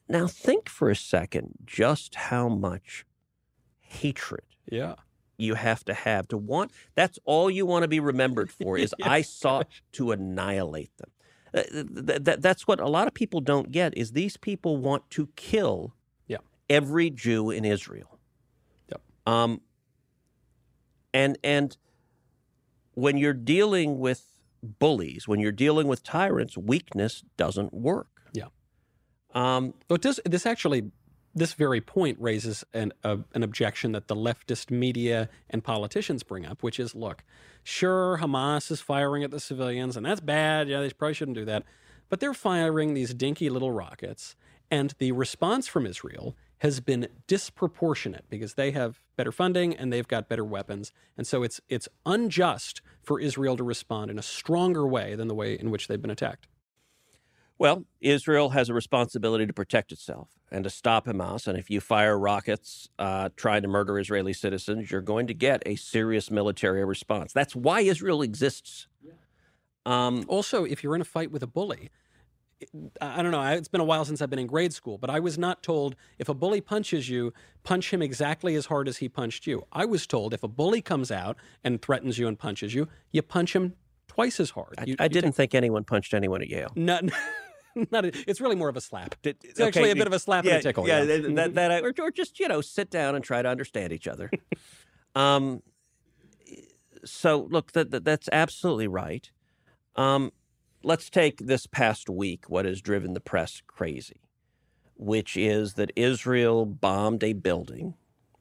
now, 0.09 0.27
think 0.27 0.69
for 0.69 0.91
a 0.91 0.97
second 0.97 1.53
just 1.65 2.17
how 2.17 2.49
much 2.49 3.07
hatred 3.81 4.43
Yeah. 4.71 4.97
you 5.39 5.55
have 5.55 5.85
to 5.85 5.95
have 5.95 6.27
to 6.29 6.37
want. 6.39 6.73
That's 6.97 7.21
all 7.25 7.49
you 7.49 7.65
want 7.65 7.85
to 7.85 7.89
be 7.89 8.01
remembered 8.01 8.51
for 8.61 8.77
is 8.77 8.93
I 9.03 9.23
sought 9.23 9.69
to 9.93 10.11
annihilate 10.11 10.91
them. 10.99 11.11
Uh, 11.55 11.63
th- 12.07 12.25
th- 12.25 12.39
that's 12.41 12.67
what 12.67 12.81
a 12.81 12.89
lot 12.89 13.07
of 13.07 13.15
people 13.15 13.41
don't 13.41 13.71
get 13.71 13.97
is 13.97 14.13
these 14.13 14.37
people 14.37 14.79
want 14.79 15.09
to 15.11 15.29
kill 15.37 15.95
Yeah. 16.27 16.39
every 16.69 17.09
Jew 17.11 17.51
in 17.53 17.65
Israel. 17.65 18.12
Um, 19.27 19.61
and 21.15 21.39
and 21.45 21.77
when 22.95 23.17
you're 23.17 23.33
dealing 23.33 23.99
with 23.99 24.41
bullies, 24.63 25.27
when 25.27 25.41
you're 25.41 25.53
dealing 25.53 25.89
with 25.89 26.03
tyrants, 26.03 26.57
weakness 26.57 27.25
doesn't 27.37 27.73
work. 27.73 28.09
Yeah. 28.33 28.49
Um, 29.35 29.75
But 29.89 30.03
does 30.03 30.21
this 30.25 30.47
actually, 30.47 30.91
this 31.35 31.55
very 31.55 31.81
point 31.81 32.19
raises 32.21 32.65
an 32.73 32.93
an 33.03 33.43
objection 33.43 33.93
that 33.93 34.09
the 34.09 34.17
leftist 34.17 34.71
media 34.71 35.29
and 35.51 35.65
politicians 35.65 36.23
bring 36.23 36.45
up, 36.47 36.63
which 36.63 36.79
is, 36.79 36.95
look, 36.95 37.25
sure, 37.63 38.19
Hamas 38.21 38.71
is 38.71 38.81
firing 38.81 39.25
at 39.25 39.31
the 39.31 39.41
civilians, 39.41 39.97
and 39.97 40.05
that's 40.07 40.21
bad. 40.21 40.69
Yeah, 40.69 40.81
they 40.81 40.91
probably 40.91 41.15
shouldn't 41.15 41.37
do 41.37 41.45
that, 41.47 41.65
but 42.09 42.21
they're 42.21 42.35
firing 42.35 42.95
these 42.95 43.15
dinky 43.15 43.49
little 43.49 43.73
rockets, 43.73 44.37
and 44.71 44.95
the 44.99 45.13
response 45.13 45.67
from 45.67 45.87
Israel 45.87 46.37
has 46.63 46.79
been 46.79 47.09
disproportionate 47.27 48.25
because 48.31 48.55
they 48.55 48.71
have 48.71 49.01
better 49.17 49.33
funding 49.33 49.75
and 49.77 49.93
they've 49.93 50.07
got 50.07 50.29
better 50.29 50.45
weapons, 50.45 50.93
and 51.17 51.27
so 51.27 51.43
it's 51.43 51.61
it's 51.69 51.89
unjust 52.07 52.81
for 53.03 53.21
Israel 53.21 53.57
to 53.57 53.65
respond 53.65 54.11
in 54.13 54.19
a 54.19 54.23
stronger 54.23 54.87
way 54.87 55.17
than 55.17 55.27
the 55.27 55.35
way 55.35 55.55
in 55.55 55.71
which 55.73 55.89
they've 55.89 56.01
been 56.01 56.11
attacked. 56.11 56.47
Well, 57.59 57.85
Israel 58.01 58.51
has 58.51 58.69
a 58.69 58.75
responsibility 58.75 59.47
to 59.47 59.53
protect 59.53 59.93
itself 59.93 60.29
and 60.51 60.65
to 60.65 60.71
stop 60.71 61.07
Hamas. 61.07 61.47
And 61.47 61.59
if 61.59 61.71
you 61.71 61.81
fire 61.81 62.19
rockets 62.19 62.89
uh, 62.99 63.29
trying 63.37 63.63
to 63.63 63.69
murder 63.69 63.99
Israeli 63.99 64.33
citizens, 64.33 64.91
you're 64.91 65.01
going 65.01 65.27
to 65.29 65.35
get 65.35 65.63
a 65.67 65.77
serious 65.77 66.31
military 66.31 66.85
response. 66.85 67.33
That's 67.33 67.55
why 67.55 67.81
Israel 67.81 68.23
exists. 68.23 68.89
Um, 69.85 70.25
Also, 70.29 70.65
if 70.65 70.83
you're 70.83 70.95
in 70.95 71.01
a 71.01 71.05
fight 71.17 71.31
with 71.31 71.43
a 71.43 71.47
bully, 71.47 71.91
I 73.01 73.19
I 73.19 73.23
don't 73.23 73.31
know. 73.33 73.43
It's 73.43 73.69
been 73.69 73.81
a 73.81 73.85
while 73.85 74.05
since 74.05 74.21
I've 74.23 74.31
been 74.31 74.39
in 74.39 74.47
grade 74.47 74.73
school, 74.73 74.99
but 74.99 75.11
I 75.11 75.21
was 75.21 75.39
not 75.39 75.63
told 75.63 75.97
if 76.19 76.29
a 76.29 76.35
bully 76.35 76.61
punches 76.61 77.09
you, 77.09 77.33
punch 77.63 77.93
him 77.93 78.03
exactly 78.03 78.55
as 78.55 78.67
hard 78.67 78.89
as 78.89 78.99
he 78.99 79.09
punched 79.09 79.47
you. 79.47 79.65
I 79.73 79.85
was 79.85 80.07
told 80.07 80.35
if 80.35 80.43
a 80.43 80.49
bully 80.49 80.83
comes 80.83 81.11
out 81.11 81.37
and 81.65 81.81
threatens 81.83 82.19
you 82.19 82.29
and 82.29 82.39
punches 82.39 82.75
you, 82.75 82.89
you 83.11 83.23
punch 83.23 83.55
him 83.55 83.75
twice 84.09 84.39
as 84.41 84.51
hard. 84.51 84.75
I, 84.79 84.85
You- 84.87 84.97
I 84.99 85.05
you 85.05 85.09
didn't 85.11 85.33
think 85.33 85.55
anyone 85.55 85.85
punched 85.85 86.15
anyone 86.15 86.43
at 86.43 86.49
Yale. 86.49 86.69
take- 86.69 86.77
not, 86.85 87.05
not. 87.91 88.05
a- 88.05 88.13
It's 88.31 88.41
really 88.41 88.57
more 88.57 88.69
of 88.69 88.77
a 88.77 88.81
slap. 88.81 89.15
Did- 89.23 89.39
It's 89.43 89.59
actually 89.61 89.91
a 89.91 89.95
bit 89.97 90.07
of 90.07 90.13
a 90.13 90.19
slap 90.19 90.45
yeah, 90.45 90.53
and 90.53 90.61
a 90.61 90.63
tickle. 90.63 90.87
Yeah, 90.87 91.03
yeah. 91.03 91.17
that, 91.19 91.35
that, 91.37 91.55
that 91.55 91.71
I- 91.73 91.81
or, 91.81 91.93
or 92.01 92.11
just 92.11 92.39
you 92.41 92.49
know 92.49 92.61
sit 92.61 92.91
down 92.91 93.15
and 93.15 93.25
try 93.25 93.41
to 93.43 93.49
understand 93.49 93.93
each 93.93 94.07
other. 94.09 94.31
um, 95.15 95.63
so 97.05 97.49
look, 97.51 97.73
that, 97.73 97.91
that 97.91 98.05
that's 98.05 98.29
absolutely 98.33 98.87
right. 98.89 99.31
Um, 99.97 100.33
let's 100.85 101.11
take 101.11 101.39
this 101.39 101.67
past 101.67 102.09
week. 102.09 102.49
What 102.49 102.65
has 102.65 102.81
driven 102.81 103.15
the 103.15 103.21
press 103.21 103.63
crazy, 103.67 104.21
which 104.97 105.37
is 105.37 105.75
that 105.75 105.93
Israel 105.97 106.67
bombed 106.67 107.23
a 107.25 107.33
building 107.33 107.95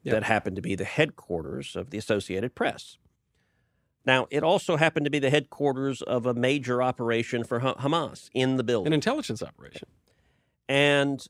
Yep. 0.04 0.14
that 0.14 0.24
happened 0.24 0.56
to 0.56 0.62
be 0.62 0.74
the 0.74 0.84
headquarters 0.84 1.76
of 1.76 1.90
the 1.90 1.98
Associated 1.98 2.54
Press. 2.54 2.98
Now, 4.04 4.26
it 4.30 4.42
also 4.42 4.76
happened 4.76 5.04
to 5.04 5.10
be 5.10 5.20
the 5.20 5.30
headquarters 5.30 6.02
of 6.02 6.26
a 6.26 6.34
major 6.34 6.82
operation 6.82 7.44
for 7.44 7.60
Hamas 7.60 8.28
in 8.34 8.56
the 8.56 8.64
building. 8.64 8.88
An 8.88 8.94
intelligence 8.94 9.44
operation. 9.44 9.86
And, 10.68 11.24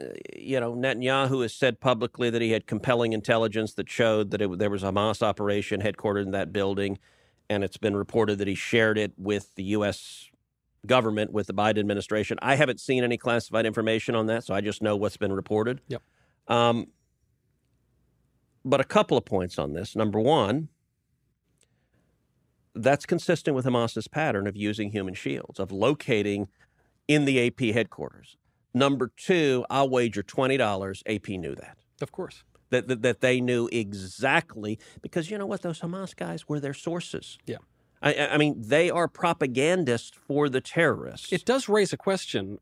uh, 0.00 0.06
you 0.36 0.58
know, 0.58 0.74
Netanyahu 0.74 1.42
has 1.42 1.54
said 1.54 1.78
publicly 1.78 2.30
that 2.30 2.42
he 2.42 2.50
had 2.50 2.66
compelling 2.66 3.12
intelligence 3.12 3.74
that 3.74 3.88
showed 3.88 4.32
that 4.32 4.42
it, 4.42 4.58
there 4.58 4.70
was 4.70 4.82
a 4.82 4.86
Hamas 4.90 5.22
operation 5.22 5.80
headquartered 5.80 6.22
in 6.22 6.32
that 6.32 6.52
building. 6.52 6.98
And 7.48 7.62
it's 7.62 7.76
been 7.76 7.96
reported 7.96 8.38
that 8.38 8.48
he 8.48 8.54
shared 8.54 8.98
it 8.98 9.12
with 9.16 9.54
the 9.54 9.62
U.S. 9.64 10.28
government, 10.86 11.32
with 11.32 11.46
the 11.46 11.54
Biden 11.54 11.78
administration. 11.78 12.38
I 12.42 12.56
haven't 12.56 12.80
seen 12.80 13.04
any 13.04 13.16
classified 13.16 13.66
information 13.66 14.14
on 14.14 14.26
that, 14.26 14.44
so 14.44 14.54
I 14.54 14.60
just 14.60 14.82
know 14.82 14.96
what's 14.96 15.16
been 15.16 15.32
reported. 15.32 15.80
Yep. 15.88 16.02
Um, 16.48 16.88
but 18.64 18.80
a 18.80 18.84
couple 18.84 19.16
of 19.16 19.24
points 19.24 19.58
on 19.58 19.74
this. 19.74 19.94
Number 19.94 20.18
one, 20.18 20.68
that's 22.74 23.06
consistent 23.06 23.54
with 23.54 23.64
Hamas's 23.64 24.08
pattern 24.08 24.46
of 24.46 24.56
using 24.56 24.90
human 24.90 25.14
shields, 25.14 25.58
of 25.58 25.72
locating 25.72 26.48
in 27.08 27.24
the 27.24 27.46
AP 27.46 27.74
headquarters. 27.74 28.36
Number 28.74 29.10
two, 29.16 29.64
I'll 29.70 29.88
wager 29.88 30.22
$20 30.22 31.02
AP 31.06 31.28
knew 31.28 31.54
that. 31.54 31.78
Of 32.02 32.12
course. 32.12 32.42
That, 32.70 32.88
that, 32.88 33.02
that 33.02 33.20
they 33.20 33.40
knew 33.40 33.68
exactly, 33.70 34.78
because 35.00 35.30
you 35.30 35.38
know 35.38 35.46
what? 35.46 35.62
Those 35.62 35.80
Hamas 35.80 36.16
guys 36.16 36.48
were 36.48 36.58
their 36.58 36.74
sources. 36.74 37.38
Yeah. 37.46 37.58
I- 38.02 38.28
I, 38.28 38.36
mean, 38.38 38.56
they 38.58 38.90
are 38.90 39.08
propagandists 39.08 40.16
for 40.26 40.48
the 40.48 40.60
terrorists. 40.60 41.32
It 41.32 41.44
does 41.44 41.68
raise 41.68 41.92
a 41.92 41.96
question. 41.96 42.58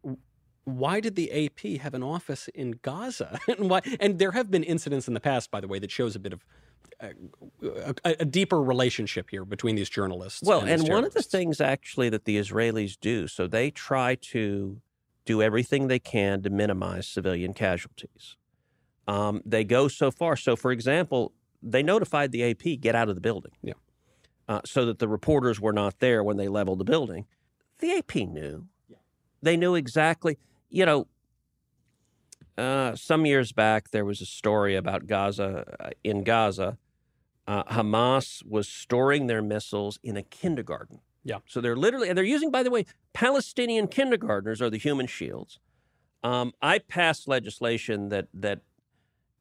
Why 0.65 1.01
did 1.01 1.17
the 1.17 1.47
AP 1.47 1.81
have 1.81 1.95
an 1.95 2.03
office 2.03 2.49
in 2.49 2.79
Gaza? 2.83 3.39
and 3.49 3.71
why? 3.71 3.81
And 4.01 4.19
there 4.19 4.33
have 4.33 4.51
been 4.51 4.63
incidents 4.63 5.09
in 5.09 5.15
the 5.15 5.21
past, 5.21 5.51
by 5.51 5.61
the 5.61 5.69
way, 5.69 5.79
that 5.79 5.91
shows 5.91 6.17
a 6.17 6.19
bit 6.19 6.33
of 6.33 6.45
uh, 7.01 7.09
a, 8.05 8.17
a 8.21 8.25
deeper 8.25 8.63
relationship 8.63 9.31
here 9.31 9.45
between 9.45 9.75
these 9.75 9.91
journalists. 9.91 10.43
Well, 10.43 10.61
and, 10.61 10.81
and, 10.81 10.89
one 10.89 11.05
of 11.05 11.13
the 11.13 11.23
things 11.23 11.61
actually 11.61 12.09
that 12.11 12.25
the 12.25 12.39
Israelis 12.39 12.97
do, 13.01 13.27
so 13.27 13.47
they 13.47 13.71
try 13.71 14.15
to 14.17 14.81
do 15.25 15.43
everything 15.43 15.89
they 15.89 15.99
can 15.99 16.43
to 16.43 16.51
minimize 16.51 17.07
civilian 17.07 17.55
casualties. 17.55 18.37
Um, 19.07 19.43
they 19.45 19.65
go 19.65 19.89
so 19.89 20.11
far. 20.11 20.37
So, 20.37 20.57
for 20.57 20.73
example, 20.73 21.33
they 21.63 21.83
notified 21.83 22.33
the 22.33 22.51
AP 22.51 22.81
get 22.81 22.95
out 22.95 23.09
of 23.09 23.15
the 23.15 23.21
building. 23.21 23.53
Yeah. 23.63 23.75
Uh, 24.49 24.61
so 24.65 24.85
that 24.87 24.99
the 24.99 25.09
reporters 25.09 25.61
were 25.61 25.73
not 25.73 26.01
there 26.01 26.23
when 26.23 26.37
they 26.37 26.49
leveled 26.49 26.79
the 26.79 26.85
building. 26.85 27.27
The 27.79 27.93
AP 27.93 28.15
knew. 28.15 28.67
Yeah. 28.89 28.99
They 29.43 29.57
knew 29.57 29.75
exactly. 29.75 30.39
You 30.69 30.87
know, 30.87 31.07
uh, 32.57 32.95
some 32.95 33.27
years 33.27 33.53
back 33.53 33.91
there 33.91 34.05
was 34.05 34.21
a 34.21 34.27
story 34.27 34.77
about 34.77 35.07
Gaza 35.07 35.65
uh, 35.81 35.91
in 36.03 36.25
Gaza. 36.25 36.79
Uh, 37.47 37.65
Hamas 37.65 38.45
was 38.47 38.69
storing 38.69 39.27
their 39.27 39.43
missiles 39.43 39.99
in 40.03 40.17
a 40.17 40.23
kindergarten. 40.23 41.01
Yeah. 41.25 41.39
So 41.47 41.61
they're 41.61 41.77
literally, 41.77 42.09
and 42.09 42.17
they're 42.17 42.25
using, 42.25 42.51
by 42.51 42.63
the 42.63 42.71
way, 42.71 42.85
Palestinian 43.13 43.89
kindergartners 43.89 44.61
are 44.61 44.71
the 44.71 44.79
human 44.79 45.07
shields. 45.07 45.59
Um, 46.23 46.53
I 46.63 46.79
passed 46.79 47.29
legislation 47.29 48.09
that 48.11 48.29
that 48.33 48.61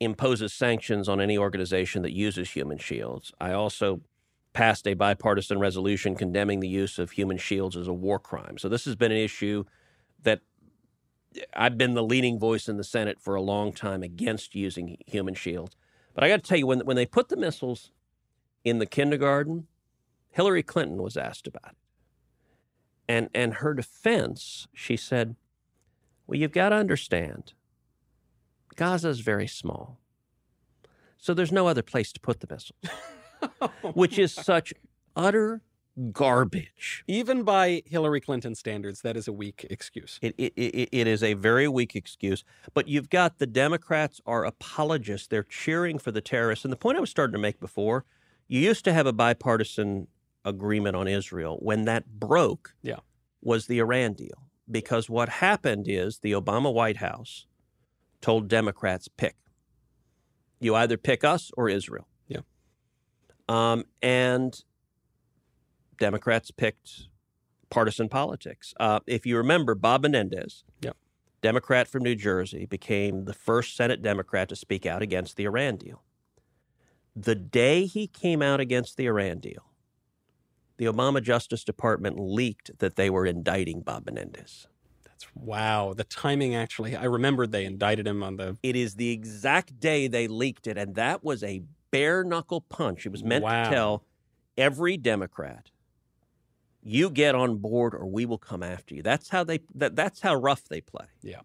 imposes 0.04 0.54
sanctions 0.54 1.10
on 1.10 1.22
any 1.22 1.38
organization 1.38 2.02
that 2.04 2.14
uses 2.14 2.52
human 2.52 2.78
shields. 2.78 3.32
I 3.40 3.54
also 3.54 4.02
passed 4.54 4.88
a 4.88 4.94
bipartisan 4.94 5.60
resolution 5.60 6.16
condemning 6.16 6.60
the 6.60 6.68
use 6.68 7.00
of 7.00 7.12
human 7.12 7.38
shields 7.38 7.76
as 7.76 7.88
a 7.88 7.94
war 7.94 8.20
crime. 8.20 8.58
So 8.58 8.70
this 8.70 8.86
has 8.86 8.96
been 8.96 9.12
an 9.12 9.18
issue 9.18 9.66
that 10.22 10.42
I've 11.56 11.78
been 11.78 11.96
the 11.96 12.04
leading 12.04 12.40
voice 12.40 12.70
in 12.70 12.78
the 12.78 12.84
Senate 12.84 13.20
for 13.20 13.36
a 13.36 13.42
long 13.42 13.74
time 13.74 14.04
against 14.04 14.56
using 14.56 14.98
human 15.08 15.34
shields. 15.34 15.76
But 16.14 16.24
I 16.24 16.30
got 16.30 16.44
to 16.44 16.48
tell 16.48 16.60
you, 16.60 16.68
when 16.68 16.82
when 16.82 16.96
they 16.96 17.08
put 17.08 17.30
the 17.30 17.38
missiles 17.38 17.92
in 18.64 18.78
the 18.80 18.86
kindergarten, 18.86 19.68
Hillary 20.30 20.64
Clinton 20.64 21.02
was 21.02 21.18
asked 21.18 21.48
about 21.48 21.72
it, 21.72 21.78
and 23.08 23.30
and 23.34 23.56
her 23.56 23.74
defense, 23.74 24.68
she 24.74 24.96
said, 24.96 25.36
"Well, 26.28 26.40
you've 26.40 26.52
got 26.52 26.70
to 26.70 26.76
understand, 26.76 27.54
Gaza 28.76 29.10
is 29.10 29.20
very 29.22 29.48
small, 29.48 30.00
so 31.18 31.34
there's 31.34 31.52
no 31.52 31.68
other 31.68 31.82
place 31.82 32.12
to 32.14 32.20
put 32.20 32.40
the 32.40 32.48
missiles, 32.50 32.80
oh 33.62 33.92
which 33.94 34.18
is 34.20 34.34
such 34.34 34.74
utter 35.16 35.62
garbage." 36.12 37.04
even 37.08 37.44
by 37.44 37.84
Hillary 37.86 38.20
Clinton 38.20 38.56
standards, 38.56 39.02
that 39.02 39.16
is 39.16 39.28
a 39.28 39.34
weak 39.34 39.66
excuse. 39.70 40.20
It, 40.22 40.34
it, 40.38 40.54
it, 40.56 40.90
it 40.92 41.08
is 41.08 41.22
a 41.24 41.34
very 41.36 41.68
weak 41.68 41.96
excuse. 41.96 42.44
But 42.74 42.88
you've 42.88 43.10
got 43.10 43.38
the 43.40 43.46
Democrats 43.48 44.20
are 44.26 44.44
apologists. 44.46 45.28
They're 45.28 45.44
cheering 45.44 46.00
for 46.00 46.12
the 46.12 46.22
terrorists. 46.22 46.66
And 46.66 46.72
the 46.72 46.78
point 46.78 46.98
I 46.98 47.02
was 47.02 47.10
starting 47.12 47.34
to 47.34 47.40
make 47.40 47.60
before, 47.60 48.06
you 48.48 48.60
used 48.60 48.84
to 48.86 48.94
have 48.94 49.06
a 49.08 49.14
bipartisan 49.14 50.08
agreement 50.46 50.96
on 50.96 51.08
Israel. 51.08 51.58
When 51.62 51.86
that 51.86 52.20
broke, 52.20 52.74
Yeah. 52.82 53.00
was 53.42 53.68
the 53.68 53.80
Iran 53.80 54.14
deal. 54.14 54.50
Because 54.70 55.10
what 55.10 55.30
happened 55.30 55.86
is 55.88 56.20
the 56.20 56.32
Obama 56.32 56.74
White 56.74 56.98
House 56.98 57.46
told 58.24 58.48
Democrats 58.48 59.08
pick. 59.08 59.36
You 60.60 60.74
either 60.76 60.98
pick 60.98 61.24
us 61.26 61.52
or 61.58 61.70
Israel. 61.70 62.08
Yeah. 62.28 62.40
Um, 63.50 63.84
and 64.02 64.58
Democrats 66.00 66.50
picked 66.50 67.10
partisan 67.70 68.08
politics. 68.08 68.74
Uh, 68.80 69.02
if 69.06 69.26
you 69.26 69.36
remember, 69.38 69.76
Bob 69.76 70.04
Menendez, 70.04 70.64
Yep. 70.82 70.96
Democrat 71.42 71.88
from 71.90 72.04
New 72.04 72.16
Jersey, 72.16 72.66
became 72.66 73.26
the 73.26 73.34
first 73.34 73.76
Senate 73.76 74.02
Democrat 74.02 74.48
to 74.50 74.56
speak 74.56 74.86
out 74.86 75.02
against 75.02 75.36
the 75.36 75.44
Iran 75.44 75.76
deal. 75.76 76.02
The 77.14 77.36
day 77.36 77.86
he 77.86 78.08
came 78.08 78.42
out 78.42 78.62
against 78.62 78.96
the 78.96 79.06
Iran 79.06 79.40
deal, 79.40 79.74
the 80.78 80.86
Obama 80.86 81.22
Justice 81.22 81.66
Department 81.66 82.18
leaked 82.18 82.80
that 82.80 82.96
they 82.96 83.10
were 83.10 83.26
indicting 83.26 83.82
Bob 83.82 84.06
Menendez. 84.06 84.68
That's 85.14 85.28
wow. 85.36 85.94
The 85.94 86.04
timing 86.04 86.56
actually, 86.56 86.96
I 86.96 87.04
remembered 87.06 87.52
they 87.52 87.66
indicted 87.66 88.08
him 88.08 88.24
on 88.24 88.38
the. 88.38 88.58
It 88.64 88.76
is 88.76 88.96
the 88.96 89.12
exact 89.12 89.80
day 89.80 90.08
they 90.08 90.28
leaked 90.28 90.66
it, 90.68 90.78
and 90.78 90.96
that 90.96 91.24
was 91.24 91.44
a 91.44 91.62
bare 91.92 92.24
knuckle 92.24 92.62
punch. 92.62 93.06
It 93.06 93.12
was 93.12 93.24
meant 93.24 93.44
Wow. 93.44 93.64
to 93.64 93.70
tell 93.70 94.04
every 94.58 94.98
Democrat, 94.98 95.70
"You 96.82 97.12
get 97.12 97.36
on 97.36 97.58
board, 97.58 97.94
or 97.94 98.08
we 98.08 98.26
will 98.26 98.40
come 98.40 98.64
after 98.64 98.96
you." 98.96 99.04
That's 99.04 99.30
how 99.30 99.44
they. 99.44 99.60
That, 99.76 99.96
that's 99.96 100.22
how 100.22 100.34
rough 100.36 100.64
they 100.66 100.82
play. 100.82 101.06
Yeah. 101.22 101.42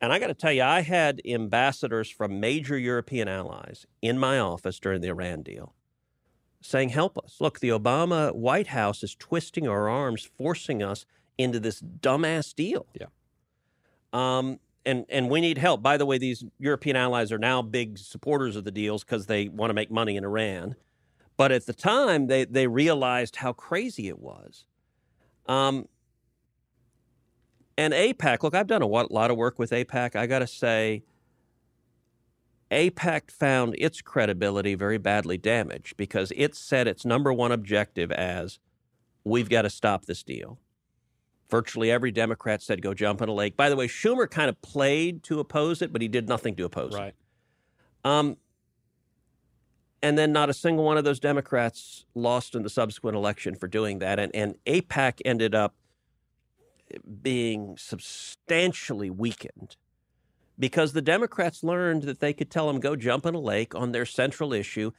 And 0.00 0.12
I 0.12 0.18
got 0.18 0.28
to 0.28 0.34
tell 0.34 0.52
you, 0.52 0.62
I 0.62 0.80
had 0.80 1.20
ambassadors 1.24 2.10
from 2.10 2.40
major 2.40 2.76
European 2.78 3.28
allies 3.28 3.86
in 4.00 4.18
my 4.18 4.38
office 4.38 4.80
during 4.80 5.00
the 5.00 5.08
Iran 5.08 5.42
deal 5.42 5.74
saying, 6.60 6.90
Help 6.90 7.18
us. 7.18 7.36
Look, 7.40 7.60
the 7.60 7.68
Obama 7.70 8.34
White 8.34 8.68
House 8.68 9.02
is 9.02 9.14
twisting 9.14 9.68
our 9.68 9.88
arms, 9.88 10.22
forcing 10.38 10.82
us 10.82 11.04
into 11.38 11.60
this 11.60 11.80
dumbass 11.80 12.54
deal. 12.54 12.86
Yeah. 12.98 13.06
Um, 14.12 14.60
and, 14.84 15.04
and 15.08 15.30
we 15.30 15.40
need 15.40 15.58
help. 15.58 15.82
By 15.82 15.96
the 15.96 16.06
way, 16.06 16.18
these 16.18 16.44
European 16.58 16.96
allies 16.96 17.30
are 17.32 17.38
now 17.38 17.62
big 17.62 17.98
supporters 17.98 18.56
of 18.56 18.64
the 18.64 18.70
deals 18.70 19.04
because 19.04 19.26
they 19.26 19.48
want 19.48 19.70
to 19.70 19.74
make 19.74 19.90
money 19.90 20.16
in 20.16 20.24
Iran. 20.24 20.74
But 21.36 21.52
at 21.52 21.66
the 21.66 21.72
time, 21.72 22.26
they, 22.26 22.44
they 22.44 22.66
realized 22.66 23.36
how 23.36 23.52
crazy 23.52 24.08
it 24.08 24.18
was. 24.18 24.66
Um, 25.46 25.88
and 27.78 27.94
AIPAC, 27.94 28.42
look, 28.42 28.54
I've 28.54 28.66
done 28.66 28.82
a 28.82 28.86
lot 28.86 29.30
of 29.30 29.36
work 29.36 29.58
with 29.58 29.70
AIPAC. 29.70 30.14
I 30.14 30.26
got 30.26 30.40
to 30.40 30.46
say, 30.46 31.02
AIPAC 32.70 33.30
found 33.30 33.74
its 33.78 34.00
credibility 34.00 34.74
very 34.74 34.98
badly 34.98 35.38
damaged 35.38 35.96
because 35.96 36.32
it 36.36 36.54
set 36.54 36.86
its 36.86 37.04
number 37.04 37.32
one 37.32 37.52
objective 37.52 38.10
as 38.12 38.58
we've 39.24 39.48
got 39.48 39.62
to 39.62 39.70
stop 39.70 40.06
this 40.06 40.22
deal. 40.22 40.58
Virtually 41.52 41.90
every 41.90 42.10
Democrat 42.10 42.62
said 42.62 42.80
go 42.80 42.94
jump 42.94 43.20
in 43.20 43.28
a 43.28 43.32
lake. 43.34 43.58
By 43.58 43.68
the 43.68 43.76
way, 43.76 43.86
Schumer 43.86 44.28
kind 44.28 44.48
of 44.48 44.60
played 44.62 45.22
to 45.24 45.38
oppose 45.38 45.82
it, 45.82 45.92
but 45.92 46.00
he 46.00 46.08
did 46.08 46.26
nothing 46.26 46.56
to 46.56 46.64
oppose 46.64 46.94
Right. 46.94 47.08
it. 47.08 47.14
Um, 48.08 48.38
and 50.02 50.16
then 50.16 50.32
not 50.32 50.48
a 50.48 50.54
single 50.54 50.82
one 50.82 50.96
of 50.96 51.04
those 51.04 51.20
Democrats 51.20 52.06
lost 52.14 52.54
in 52.54 52.62
the 52.62 52.70
subsequent 52.70 53.18
election 53.18 53.54
for 53.54 53.68
doing 53.68 53.98
that. 53.98 54.18
And, 54.18 54.34
and 54.34 54.54
AIPAC 54.64 55.20
ended 55.26 55.54
up 55.54 55.74
being 57.22 57.76
substantially 57.76 59.10
weakened 59.10 59.76
because 60.58 60.94
the 60.94 61.02
Democrats 61.02 61.62
learned 61.62 62.04
that 62.04 62.20
they 62.20 62.32
could 62.32 62.50
tell 62.50 62.66
them 62.66 62.80
go 62.80 62.96
jump 62.96 63.26
in 63.26 63.34
a 63.34 63.38
lake 63.40 63.74
on 63.74 63.92
their 63.92 64.06
central 64.06 64.54
issue. 64.54 64.90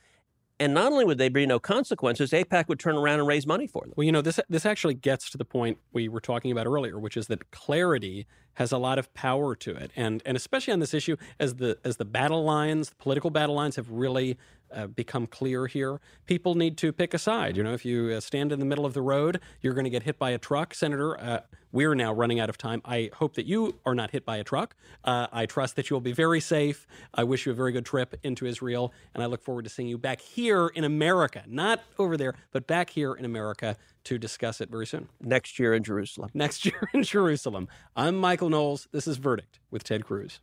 And 0.59 0.73
not 0.73 0.91
only 0.91 1.03
would 1.03 1.17
they 1.17 1.29
be 1.29 1.45
no 1.45 1.59
consequences, 1.59 2.31
AIPAC 2.31 2.67
would 2.67 2.79
turn 2.79 2.95
around 2.95 3.19
and 3.19 3.27
raise 3.27 3.47
money 3.47 3.67
for 3.67 3.81
them. 3.81 3.93
Well, 3.95 4.05
you 4.05 4.11
know, 4.11 4.21
this 4.21 4.39
this 4.49 4.65
actually 4.65 4.93
gets 4.93 5.29
to 5.31 5.37
the 5.37 5.45
point 5.45 5.79
we 5.91 6.07
were 6.07 6.21
talking 6.21 6.51
about 6.51 6.67
earlier, 6.67 6.99
which 6.99 7.17
is 7.17 7.27
that 7.27 7.51
clarity 7.51 8.27
has 8.55 8.71
a 8.71 8.77
lot 8.77 8.99
of 8.99 9.11
power 9.15 9.55
to 9.55 9.75
it, 9.75 9.91
and 9.95 10.21
and 10.25 10.37
especially 10.37 10.73
on 10.73 10.79
this 10.79 10.93
issue, 10.93 11.17
as 11.39 11.55
the 11.55 11.77
as 11.83 11.97
the 11.97 12.05
battle 12.05 12.43
lines, 12.43 12.89
the 12.89 12.95
political 12.95 13.31
battle 13.31 13.55
lines 13.55 13.75
have 13.77 13.89
really 13.89 14.37
uh, 14.73 14.87
become 14.87 15.27
clear 15.27 15.67
here. 15.67 15.99
People 16.25 16.55
need 16.55 16.77
to 16.79 16.91
pick 16.91 17.13
a 17.13 17.19
side. 17.19 17.57
You 17.57 17.63
know, 17.63 17.73
if 17.73 17.85
you 17.85 18.09
uh, 18.09 18.19
stand 18.19 18.51
in 18.51 18.59
the 18.59 18.65
middle 18.65 18.85
of 18.85 18.93
the 18.93 19.01
road, 19.01 19.39
you're 19.61 19.73
going 19.73 19.85
to 19.85 19.89
get 19.89 20.03
hit 20.03 20.19
by 20.19 20.31
a 20.31 20.37
truck. 20.37 20.73
Senator, 20.73 21.19
uh, 21.19 21.41
we're 21.71 21.95
now 21.95 22.13
running 22.13 22.39
out 22.39 22.49
of 22.49 22.57
time. 22.57 22.81
I 22.85 23.09
hope 23.15 23.33
that 23.33 23.45
you 23.45 23.79
are 23.85 23.95
not 23.95 24.11
hit 24.11 24.25
by 24.25 24.37
a 24.37 24.43
truck. 24.43 24.75
Uh, 25.03 25.27
I 25.31 25.45
trust 25.45 25.75
that 25.75 25.89
you 25.89 25.95
will 25.95 26.01
be 26.01 26.11
very 26.11 26.39
safe. 26.39 26.85
I 27.13 27.23
wish 27.23 27.45
you 27.45 27.51
a 27.51 27.55
very 27.55 27.71
good 27.71 27.85
trip 27.85 28.15
into 28.23 28.45
Israel, 28.45 28.93
and 29.13 29.23
I 29.23 29.25
look 29.25 29.41
forward 29.41 29.63
to 29.63 29.69
seeing 29.69 29.87
you 29.87 29.97
back 29.97 30.21
here 30.21 30.67
in 30.67 30.83
America, 30.83 31.43
not 31.47 31.81
over 31.97 32.15
there, 32.15 32.35
but 32.51 32.67
back 32.67 32.91
here 32.91 33.13
in 33.13 33.25
America 33.25 33.75
to 34.05 34.17
discuss 34.17 34.61
it 34.61 34.69
very 34.69 34.85
soon. 34.85 35.09
Next 35.19 35.57
year 35.57 35.73
in 35.73 35.83
Jerusalem. 35.83 36.29
Next 36.33 36.65
year 36.65 36.89
in 36.93 37.03
Jerusalem. 37.03 37.67
I'm 37.95 38.15
Michael 38.15 38.49
Knowles. 38.49 38.87
This 38.91 39.07
is 39.07 39.17
Verdict 39.17 39.59
with 39.71 39.83
Ted 39.83 40.05
Cruz. 40.05 40.39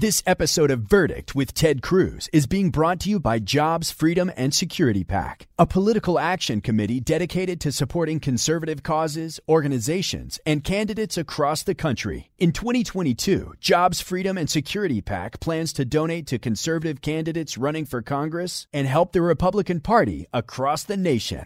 This 0.00 0.22
episode 0.26 0.70
of 0.70 0.82
Verdict 0.82 1.34
with 1.34 1.52
Ted 1.54 1.82
Cruz 1.82 2.28
is 2.32 2.46
being 2.46 2.70
brought 2.70 3.00
to 3.00 3.10
you 3.10 3.18
by 3.18 3.40
Jobs, 3.40 3.90
Freedom, 3.90 4.30
and 4.36 4.54
Security 4.54 5.02
PAC, 5.02 5.48
a 5.58 5.66
political 5.66 6.20
action 6.20 6.60
committee 6.60 7.00
dedicated 7.00 7.60
to 7.62 7.72
supporting 7.72 8.20
conservative 8.20 8.84
causes, 8.84 9.40
organizations, 9.48 10.38
and 10.46 10.62
candidates 10.62 11.18
across 11.18 11.64
the 11.64 11.74
country. 11.74 12.30
In 12.38 12.52
2022, 12.52 13.54
Jobs, 13.58 14.00
Freedom, 14.00 14.38
and 14.38 14.48
Security 14.48 15.00
PAC 15.00 15.40
plans 15.40 15.72
to 15.72 15.84
donate 15.84 16.28
to 16.28 16.38
conservative 16.38 17.00
candidates 17.00 17.58
running 17.58 17.84
for 17.84 18.00
Congress 18.00 18.68
and 18.72 18.86
help 18.86 19.10
the 19.10 19.20
Republican 19.20 19.80
Party 19.80 20.28
across 20.32 20.84
the 20.84 20.96
nation. 20.96 21.44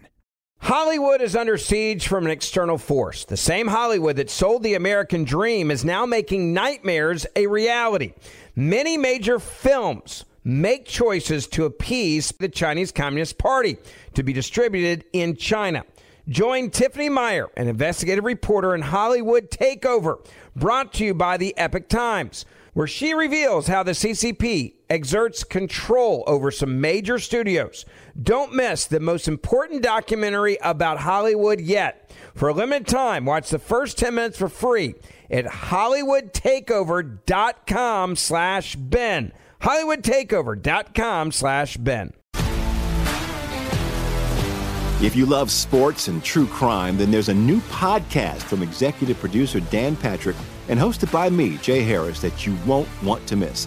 Hollywood 0.62 1.20
is 1.20 1.34
under 1.34 1.58
siege 1.58 2.06
from 2.06 2.24
an 2.24 2.30
external 2.30 2.78
force. 2.78 3.24
The 3.24 3.36
same 3.36 3.66
Hollywood 3.66 4.14
that 4.14 4.30
sold 4.30 4.62
the 4.62 4.74
American 4.74 5.24
dream 5.24 5.72
is 5.72 5.84
now 5.84 6.06
making 6.06 6.54
nightmares 6.54 7.26
a 7.34 7.48
reality. 7.48 8.12
Many 8.54 8.98
major 8.98 9.38
films 9.38 10.26
make 10.44 10.84
choices 10.84 11.46
to 11.48 11.64
appease 11.64 12.32
the 12.38 12.48
Chinese 12.48 12.92
Communist 12.92 13.38
Party 13.38 13.78
to 14.14 14.22
be 14.22 14.32
distributed 14.32 15.04
in 15.12 15.36
China. 15.36 15.84
Join 16.28 16.70
Tiffany 16.70 17.08
Meier, 17.08 17.48
an 17.56 17.68
investigative 17.68 18.24
reporter 18.24 18.74
in 18.74 18.82
Hollywood 18.82 19.50
Takeover, 19.50 20.24
brought 20.54 20.92
to 20.94 21.04
you 21.04 21.14
by 21.14 21.36
the 21.36 21.56
Epoch 21.56 21.88
Times, 21.88 22.44
where 22.74 22.86
she 22.86 23.14
reveals 23.14 23.66
how 23.66 23.82
the 23.82 23.92
CCP 23.92 24.74
exerts 24.92 25.42
control 25.42 26.22
over 26.26 26.50
some 26.50 26.83
major 26.83 27.18
studios. 27.18 27.87
Don't 28.20 28.52
miss 28.52 28.85
the 28.85 29.00
most 29.00 29.26
important 29.26 29.83
documentary 29.83 30.59
about 30.61 30.98
Hollywood 30.98 31.62
yet. 31.62 32.12
For 32.35 32.50
a 32.50 32.52
limited 32.52 32.87
time, 32.87 33.24
watch 33.24 33.48
the 33.48 33.59
first 33.59 33.96
10 33.96 34.14
minutes 34.14 34.37
for 34.37 34.50
free 34.50 34.94
at 35.31 35.46
hollywoodtakeover.com 35.46 38.16
slash 38.16 38.76
Ben. 38.76 39.33
hollywoodtakeover.com 39.62 41.33
slash 41.33 41.78
Ben. 41.78 42.12
If 45.00 45.16
you 45.16 45.24
love 45.26 45.50
sports 45.50 46.09
and 46.09 46.22
true 46.22 46.46
crime, 46.46 46.98
then 46.98 47.11
there's 47.11 47.31
a 47.31 47.35
new 47.35 47.61
podcast 47.62 48.42
from 48.42 48.62
executive 48.62 49.18
producer 49.18 49.59
Dan 49.59 49.96
Patrick 49.96 50.37
and 50.68 50.78
hosted 50.78 51.11
by 51.11 51.31
me, 51.31 51.57
Jay 51.57 51.83
Harris, 51.83 52.20
that 52.20 52.46
you 52.46 52.55
won't 52.66 52.88
want 53.02 53.26
to 53.26 53.37
miss. 53.37 53.66